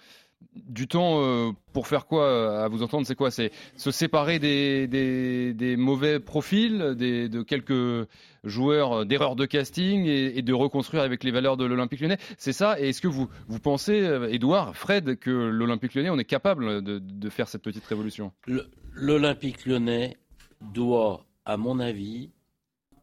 Du 0.53 0.87
temps 0.87 1.21
euh, 1.21 1.51
pour 1.73 1.87
faire 1.87 2.05
quoi 2.05 2.23
euh, 2.23 2.65
À 2.65 2.67
vous 2.67 2.83
entendre, 2.83 3.05
c'est 3.05 3.15
quoi? 3.15 3.31
C'est 3.31 3.51
se 3.75 3.91
séparer 3.91 4.39
des, 4.39 5.75
mauvais 5.77 6.19
profils, 6.19 6.77
de 6.77 7.41
quelques 7.43 8.07
joueurs 8.43 8.93
euh, 8.93 9.05
d'erreurs 9.05 9.35
de 9.35 9.45
casting 9.45 10.05
et, 10.05 10.41
de 10.41 10.53
reconstruire 10.53 11.03
avec 11.03 11.23
les 11.23 11.31
valeurs 11.31 11.57
de 11.57 11.65
l'Olympique 11.65 11.99
Lyonnais. 12.01 12.17
C'est 12.37 12.53
ça? 12.53 12.79
Et 12.79 12.89
est-ce 12.89 13.01
que 13.01 13.07
vous 13.07 13.27
pensez, 13.61 13.95
Edouard, 14.29 14.75
Fred, 14.75 15.17
que 15.17 15.29
l'Olympique 15.29 15.95
Lyonnais, 15.95 16.09
on 16.09 16.19
est 16.19 16.25
capable 16.25 16.81
de, 16.81 16.99
de 16.99 17.29
faire 17.29 17.47
cette 17.47 17.61
petite 17.61 17.85
révolution? 17.85 18.31
L'Olympique 18.93 19.65
lyonnais 19.65 20.17
doit, 20.61 21.25
à 21.45 21.57
mon 21.57 21.79
avis, 21.79 22.31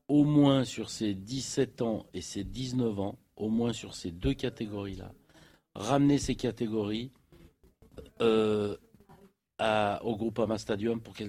au 0.09 0.25
moins 0.25 0.65
sur 0.65 0.91
ses 0.91 1.15
17 1.15 1.83
ans 1.83 2.07
et 2.15 2.21
ses 2.21 2.45
19 2.45 3.01
ans, 3.01 3.19
au 3.37 3.49
moins 3.49 3.73
sur 3.73 3.95
ces 3.95 4.11
deux 4.11 4.35
catégories-là, 4.35 5.13
ramener 5.75 6.19
ces 6.19 6.35
catégories 6.35 7.11
euh, 8.21 8.77
à- 9.59 10.01
au 10.05 10.17
Groupama 10.17 10.59
Stadium 10.59 11.01
pour 11.01 11.15
que 11.15 11.25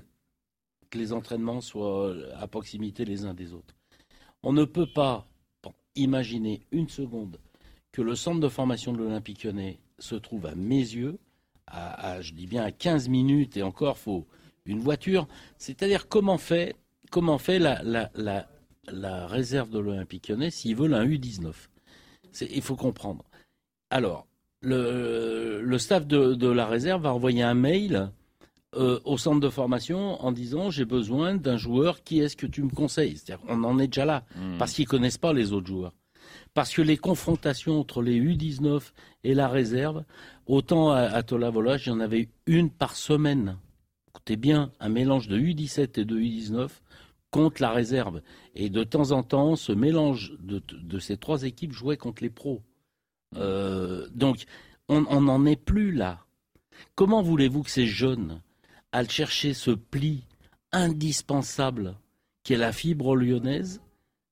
les 0.94 1.14
entraînements 1.14 1.62
soient 1.62 2.14
à 2.36 2.48
proximité 2.48 3.06
les 3.06 3.26
uns 3.26 3.34
des 3.34 3.54
autres. 3.54 3.74
On 4.44 4.54
ne 4.54 4.66
peut 4.66 4.92
pas 4.92 5.28
imaginer 5.96 6.62
une 6.72 6.90
seconde 6.90 7.40
que 7.92 8.02
le 8.02 8.16
centre 8.16 8.40
de 8.40 8.50
formation 8.50 8.94
de 8.94 8.98
l'Olympique 8.98 9.44
lyonnais 9.44 9.80
se 10.00 10.16
trouve 10.16 10.46
à 10.48 10.56
mes 10.56 10.78
yeux, 10.80 11.20
à, 11.68 12.22
je 12.22 12.34
dis 12.34 12.46
bien 12.48 12.64
à 12.64 12.72
15 12.72 13.08
minutes, 13.10 13.58
et 13.58 13.64
encore, 13.64 13.98
faut 13.98 14.28
une 14.66 14.80
voiture. 14.80 15.28
C'est-à-dire 15.58 16.08
comment 16.08 16.38
fait, 16.38 16.76
comment 17.12 17.38
fait 17.38 17.60
la, 17.60 19.28
réserve 19.28 19.70
de 19.70 19.80
l'Olympique 19.80 20.28
lyonnais 20.28 20.50
s'ils 20.52 20.76
veulent 20.76 20.94
un 20.96 21.06
U19 21.06 21.70
C'est- 22.32 22.50
Il 22.52 22.62
faut 22.62 22.76
comprendre. 22.76 23.24
Alors, 23.90 24.28
le, 24.64 25.62
le 25.62 25.78
staff 25.78 26.08
de, 26.08 26.34
de 26.34 26.48
la 26.48 26.66
réserve 26.66 27.04
va 27.04 27.14
envoyer 27.14 27.44
un 27.44 27.54
mail 27.54 28.10
euh, 28.76 29.00
au 29.06 29.18
centre 29.18 29.40
de 29.40 29.50
formation 29.50 30.24
en 30.24 30.32
disant 30.32 30.72
j'ai 30.72 30.86
besoin 30.86 31.36
d'un 31.36 31.58
joueur, 31.58 32.04
qui 32.04 32.20
est-ce 32.20 32.36
que 32.36 32.48
tu 32.48 32.64
me 32.64 32.70
conseilles? 32.70 33.18
C'est-à-dire 33.18 33.44
on 33.48 33.64
en 33.64 33.78
est 33.78 33.88
déjà 33.88 34.06
là, 34.06 34.24
parce 34.58 34.74
qu'ils 34.74 34.88
connaissent 34.88 35.18
pas 35.18 35.34
les 35.34 35.54
autres 35.54 35.68
joueurs. 35.68 35.94
Parce 36.54 36.74
que 36.74 36.82
les 36.82 36.98
confrontations 36.98 37.80
entre 37.80 38.02
les 38.02 38.20
U19 38.20 38.82
et 39.24 39.34
la 39.34 39.48
réserve, 39.48 40.04
autant 40.48 40.92
à, 40.92 41.02
à 41.02 41.22
Tola 41.24 41.50
Volage, 41.50 41.86
il 41.86 41.90
y 41.90 41.94
en 41.94 42.00
avait 42.00 42.30
une 42.48 42.70
par 42.70 42.96
semaine. 42.96 43.58
Écoutez 44.10 44.38
bien, 44.38 44.72
un 44.80 44.90
mélange 44.90 45.28
de 45.28 45.38
U17 45.38 46.00
et 46.00 46.06
de 46.06 46.18
U19 46.18 46.70
contre 47.32 47.62
la 47.62 47.72
réserve. 47.72 48.22
Et 48.56 48.70
de 48.70 48.84
temps 48.84 49.12
en 49.12 49.24
temps, 49.24 49.56
ce 49.56 49.72
mélange 49.72 50.34
de, 50.40 50.62
de 50.72 51.00
ces 51.00 51.18
trois 51.18 51.44
équipes 51.44 51.74
jouait 51.74 51.98
contre 51.98 52.24
les 52.24 52.30
pros. 52.30 52.62
Euh, 53.38 54.08
donc, 54.14 54.46
on 54.90 55.22
n'en 55.22 55.46
est 55.46 55.56
plus 55.56 55.92
là. 55.92 56.26
Comment 56.96 57.22
voulez-vous 57.22 57.64
que 57.64 57.70
ces 57.70 57.88
jeunes 57.88 58.42
aillent 58.92 59.10
chercher 59.10 59.54
ce 59.54 59.72
pli 59.72 60.26
indispensable 60.72 61.96
qu'est 62.44 62.58
la 62.58 62.72
fibre 62.72 63.16
lyonnaise 63.16 63.82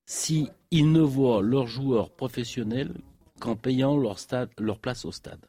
si 0.06 0.48
ils 0.70 0.90
ne 0.92 1.00
voient 1.00 1.42
leurs 1.42 1.66
joueurs 1.66 2.10
professionnels 2.10 2.94
qu'en 3.40 3.56
payant 3.56 3.96
leur, 3.96 4.16
place 4.80 5.04
au 5.04 5.12
stade? 5.12 5.44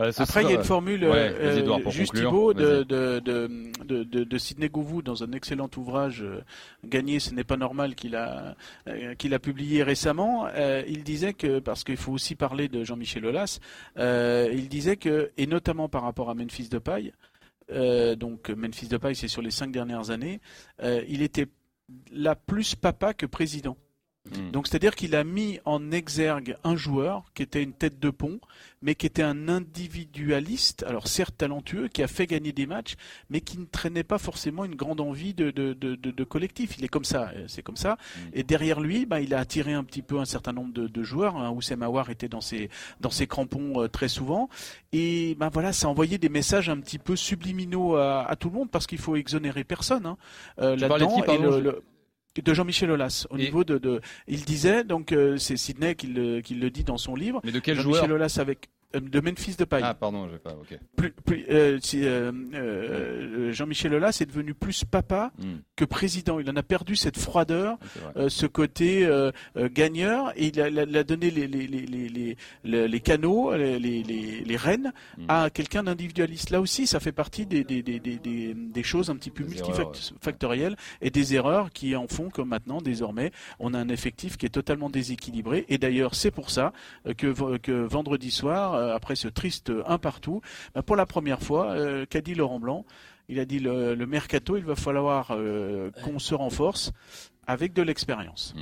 Euh, 0.00 0.10
Après, 0.16 0.42
il 0.42 0.48
y 0.50 0.52
a 0.52 0.56
une 0.56 0.64
formule, 0.64 1.04
Ouais, 1.04 1.10
euh, 1.38 1.58
Edouard, 1.60 1.88
juste. 1.90 2.14
Thibaut, 2.16 2.52
de, 2.52 2.64
Vas-y. 2.64 2.84
de, 2.86 3.20
de, 3.20 3.72
de, 3.84 4.02
de- 4.02 4.24
de 4.24 4.38
Sidney 4.38 4.68
Govou 4.68 5.02
dans 5.02 5.22
un 5.22 5.30
excellent 5.30 5.70
ouvrage, 5.76 6.22
euh, 6.22 6.40
Gagner, 6.84 7.20
ce 7.20 7.32
n'est 7.32 7.44
pas 7.44 7.56
normal, 7.56 7.94
qu'il 7.94 8.16
a, 8.16 8.56
euh, 8.88 9.14
qu'il 9.14 9.34
a 9.34 9.38
publié 9.38 9.84
récemment. 9.84 10.46
Euh, 10.48 10.82
il 10.88 11.04
disait 11.04 11.32
que, 11.32 11.60
parce 11.60 11.84
qu'il 11.84 11.96
faut 11.96 12.10
aussi 12.10 12.34
parler 12.34 12.66
de 12.68 12.82
Jean-Michel 12.82 13.24
Aulas, 13.24 13.60
il 13.96 14.68
disait 14.68 14.96
que, 14.96 15.30
et 15.36 15.46
notamment 15.46 15.88
par 15.88 16.02
rapport 16.02 16.28
à 16.28 16.34
Memphis 16.34 16.68
Depay, 16.68 17.12
donc 18.16 18.50
Memphis 18.50 18.88
Depay, 18.88 19.14
c'est 19.14 19.28
sur 19.28 19.42
les 19.42 19.52
cinq 19.52 19.70
dernières 19.70 20.10
années, 20.10 20.40
il 20.82 21.22
était 21.22 21.46
là 22.12 22.34
plus 22.34 22.74
papa 22.74 23.14
que 23.14 23.26
président. 23.26 23.76
Hmm. 24.26 24.52
Donc 24.52 24.66
c'est-à-dire 24.66 24.94
qu'il 24.94 25.14
a 25.16 25.22
mis 25.22 25.60
en 25.66 25.92
exergue 25.92 26.56
un 26.64 26.76
joueur 26.76 27.24
qui 27.34 27.42
était 27.42 27.62
une 27.62 27.74
tête 27.74 28.00
de 28.00 28.08
pont, 28.08 28.40
mais 28.80 28.94
qui 28.94 29.04
était 29.04 29.22
un 29.22 29.48
individualiste, 29.48 30.82
alors 30.84 31.08
certes 31.08 31.36
talentueux, 31.36 31.88
qui 31.88 32.02
a 32.02 32.08
fait 32.08 32.26
gagner 32.26 32.52
des 32.52 32.64
matchs, 32.64 32.94
mais 33.28 33.42
qui 33.42 33.58
ne 33.58 33.66
traînait 33.66 34.02
pas 34.02 34.16
forcément 34.16 34.64
une 34.64 34.76
grande 34.76 35.02
envie 35.02 35.34
de, 35.34 35.50
de, 35.50 35.74
de, 35.74 35.94
de- 35.94 36.24
collectif. 36.24 36.78
Il 36.78 36.84
est 36.84 36.88
comme 36.88 37.04
ça, 37.04 37.32
euh, 37.36 37.44
c'est 37.48 37.62
comme 37.62 37.76
ça. 37.76 37.98
Et 38.32 38.42
derrière 38.44 38.80
lui, 38.80 39.04
bah, 39.04 39.20
il 39.20 39.34
a 39.34 39.38
attiré 39.40 39.74
un 39.74 39.84
petit 39.84 40.02
peu 40.02 40.18
un 40.18 40.24
certain 40.24 40.54
nombre 40.54 40.72
de, 40.72 40.86
de 40.86 41.02
joueurs. 41.02 41.36
Hein. 41.36 41.50
Oussem 41.50 41.82
Aouar 41.82 42.08
était 42.08 42.28
dans 42.28 42.40
ses, 42.40 42.70
dans 43.00 43.10
ses 43.10 43.26
crampons 43.26 43.82
euh, 43.82 43.88
très 43.88 44.08
souvent. 44.08 44.48
Et 44.92 45.34
ben 45.38 45.50
voilà, 45.50 45.74
ça 45.74 45.86
a 45.86 45.90
envoyé 45.90 46.16
des 46.16 46.30
messages 46.30 46.70
un 46.70 46.80
petit 46.80 46.98
peu 46.98 47.14
subliminaux 47.14 47.96
à, 47.96 48.22
à 48.22 48.36
tout 48.36 48.48
le 48.48 48.54
monde, 48.54 48.70
parce 48.70 48.86
qu'il 48.86 48.98
faut 48.98 49.16
exonérer 49.16 49.64
personne 49.64 50.06
hein, 50.06 50.16
euh, 50.60 50.76
là-dedans. 50.76 51.10
De 52.42 52.54
Jean-Michel 52.54 52.90
Aulas 52.90 53.26
au 53.30 53.36
Et- 53.36 53.42
niveau 53.42 53.64
de, 53.64 53.78
de 53.78 54.00
il 54.26 54.44
disait 54.44 54.84
donc 54.84 55.12
euh, 55.12 55.36
c'est 55.36 55.56
Sidney 55.56 55.94
qui 55.94 56.08
le, 56.08 56.40
qui 56.40 56.54
le 56.54 56.70
dit 56.70 56.84
dans 56.84 56.96
son 56.98 57.14
livre 57.14 57.40
Mais 57.44 57.52
de 57.52 57.60
quel 57.60 57.76
Jean-Michel 57.80 58.06
joueur? 58.06 58.16
Aulas 58.16 58.38
avec 58.40 58.68
de 59.00 59.20
Memphis 59.20 59.56
Depay 59.56 59.80
Ah, 59.82 59.94
pardon, 59.94 60.28
j'ai 60.30 60.38
pas. 60.38 60.52
Ok. 60.52 60.78
plus, 60.96 61.12
plus, 61.12 61.44
euh, 61.50 61.78
euh, 61.94 62.32
euh, 62.54 63.52
Jean-Michel 63.52 63.94
Aulas 63.94 64.18
est 64.20 64.26
devenu 64.26 64.54
plus 64.54 64.84
papa 64.84 65.32
Hmm, 65.38 65.56
que 65.76 65.84
président 65.84 66.38
il 66.38 66.48
en 66.50 66.56
a 66.56 66.62
perdu 66.62 66.96
cette 66.96 67.18
froideur 67.18 67.78
euh, 68.16 68.28
ce 68.28 68.46
côté 68.46 69.04
euh, 69.04 69.30
euh, 69.56 69.68
gagneur 69.72 70.32
et 70.36 70.46
il 70.46 70.60
a, 70.60 70.68
il 70.68 71.04
donné 71.04 71.30
les, 71.30 71.46
les, 71.46 71.66
les, 71.66 72.36
les, 72.88 73.00
canaux, 73.00 73.52
les, 73.54 73.78
les, 73.78 74.56
rênes 74.56 74.92
Mm. 75.18 75.24
à 75.28 75.50
quelqu'un 75.50 75.82
d'individualiste. 75.84 76.50
Là 76.50 76.60
aussi, 76.60 76.86
ça 76.86 77.00
fait 77.00 77.12
partie 77.12 77.46
des, 77.46 77.64
des, 77.64 77.82
des, 77.82 78.00
des, 78.00 78.18
des, 78.18 78.54
des 78.54 78.82
choses 78.82 79.10
un 79.10 79.16
petit 79.16 79.30
peu 79.30 79.44
multifactorielles 79.44 80.76
et 81.00 81.10
des 81.10 81.34
erreurs 81.34 81.70
qui 81.70 81.96
en 81.96 82.06
font 82.08 82.30
que 82.30 82.42
maintenant, 82.42 82.80
désormais, 82.80 83.30
on 83.58 83.74
a 83.74 83.78
un 83.78 83.88
effectif 83.88 84.36
qui 84.36 84.46
est 84.46 84.50
totalement 84.50 84.90
déséquilibré. 84.90 85.64
Et 85.68 85.78
d'ailleurs, 85.78 86.14
c'est 86.14 86.30
pour 86.30 86.50
ça 86.50 86.72
euh, 87.06 87.14
que, 87.14 87.56
que 87.58 87.72
vendredi 87.72 88.30
soir, 88.30 88.74
euh, 88.74 88.83
après 88.92 89.16
ce 89.16 89.28
triste 89.28 89.72
un 89.86 89.98
partout, 89.98 90.40
bah, 90.74 90.82
pour 90.82 90.96
la 90.96 91.06
première 91.06 91.42
fois, 91.42 91.72
euh, 91.72 92.06
qu'a 92.06 92.20
dit 92.20 92.34
Laurent 92.34 92.60
Blanc 92.60 92.84
il 93.28 93.38
a 93.38 93.44
dit 93.44 93.58
le, 93.58 93.94
le 93.94 94.06
mercato, 94.06 94.56
il 94.56 94.64
va 94.64 94.76
falloir 94.76 95.30
euh, 95.30 95.90
qu'on 96.02 96.18
se 96.18 96.34
renforce 96.34 96.92
avec 97.46 97.74
de 97.74 97.82
l'expérience. 97.82 98.54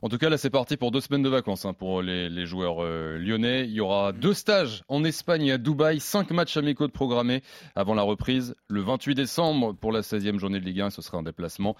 En 0.00 0.08
tout 0.08 0.16
cas, 0.16 0.30
là, 0.30 0.38
c'est 0.38 0.50
parti 0.50 0.76
pour 0.78 0.90
deux 0.90 1.00
semaines 1.00 1.22
de 1.22 1.28
vacances 1.28 1.66
hein, 1.66 1.74
pour 1.74 2.00
les, 2.00 2.30
les 2.30 2.46
joueurs 2.46 2.82
euh, 2.82 3.18
lyonnais. 3.18 3.64
Il 3.64 3.72
y 3.72 3.80
aura 3.80 4.12
deux 4.12 4.32
stages 4.32 4.82
en 4.88 5.04
Espagne 5.04 5.46
et 5.46 5.52
à 5.52 5.58
Dubaï, 5.58 6.00
cinq 6.00 6.30
matchs 6.30 6.56
amicaux 6.56 6.86
de 6.86 6.92
programmés 6.92 7.42
avant 7.74 7.94
la 7.94 8.02
reprise 8.02 8.54
le 8.68 8.80
28 8.80 9.14
décembre 9.14 9.74
pour 9.74 9.92
la 9.92 10.00
16e 10.00 10.38
journée 10.38 10.60
de 10.60 10.64
Ligue 10.64 10.80
1. 10.80 10.90
Ce 10.90 11.02
sera 11.02 11.18
un 11.18 11.22
déplacement 11.22 11.76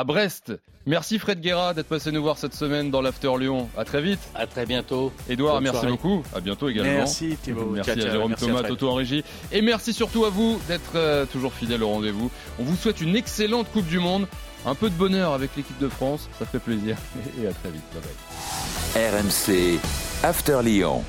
à 0.00 0.04
Brest. 0.04 0.52
Merci 0.86 1.18
Fred 1.18 1.42
Guerra 1.42 1.74
d'être 1.74 1.86
passé 1.86 2.10
nous 2.10 2.22
voir 2.22 2.38
cette 2.38 2.54
semaine 2.54 2.90
dans 2.90 3.02
l'After 3.02 3.32
Lyon. 3.38 3.68
À 3.76 3.84
très 3.84 4.00
vite. 4.00 4.18
À 4.34 4.46
très 4.46 4.64
bientôt. 4.64 5.12
Edouard, 5.28 5.60
merci 5.60 5.78
soirée. 5.78 5.92
beaucoup. 5.92 6.22
À 6.34 6.40
bientôt 6.40 6.70
également. 6.70 6.90
Merci 6.90 7.36
Thibaut. 7.42 7.66
Merci 7.66 7.90
Ciao, 7.90 8.06
à. 8.06 8.10
Jérôme 8.10 8.30
Merci 8.30 8.44
à 8.44 8.48
Thomas. 8.48 8.62
Toto 8.62 8.88
en 8.88 8.94
régie. 8.94 9.22
Et 9.52 9.60
merci 9.60 9.92
surtout 9.92 10.24
à 10.24 10.30
vous 10.30 10.58
d'être 10.68 10.92
euh, 10.94 11.26
toujours 11.26 11.52
fidèle 11.52 11.82
au 11.82 11.88
rendez-vous. 11.88 12.30
On 12.58 12.62
vous 12.62 12.76
souhaite 12.76 13.02
une 13.02 13.14
excellente 13.14 13.70
Coupe 13.72 13.86
du 13.86 13.98
Monde. 13.98 14.26
Un 14.64 14.74
peu 14.74 14.88
de 14.88 14.94
bonheur 14.94 15.34
avec 15.34 15.54
l'équipe 15.56 15.78
de 15.78 15.88
France, 15.88 16.30
ça 16.38 16.46
fait 16.46 16.58
plaisir. 16.58 16.96
Et 17.42 17.46
à 17.46 17.52
très 17.52 17.70
vite. 17.70 17.82
Bye 17.92 19.10
bye. 19.12 19.20
RMC 19.20 19.78
After 20.22 20.60
Lyon. 20.62 21.04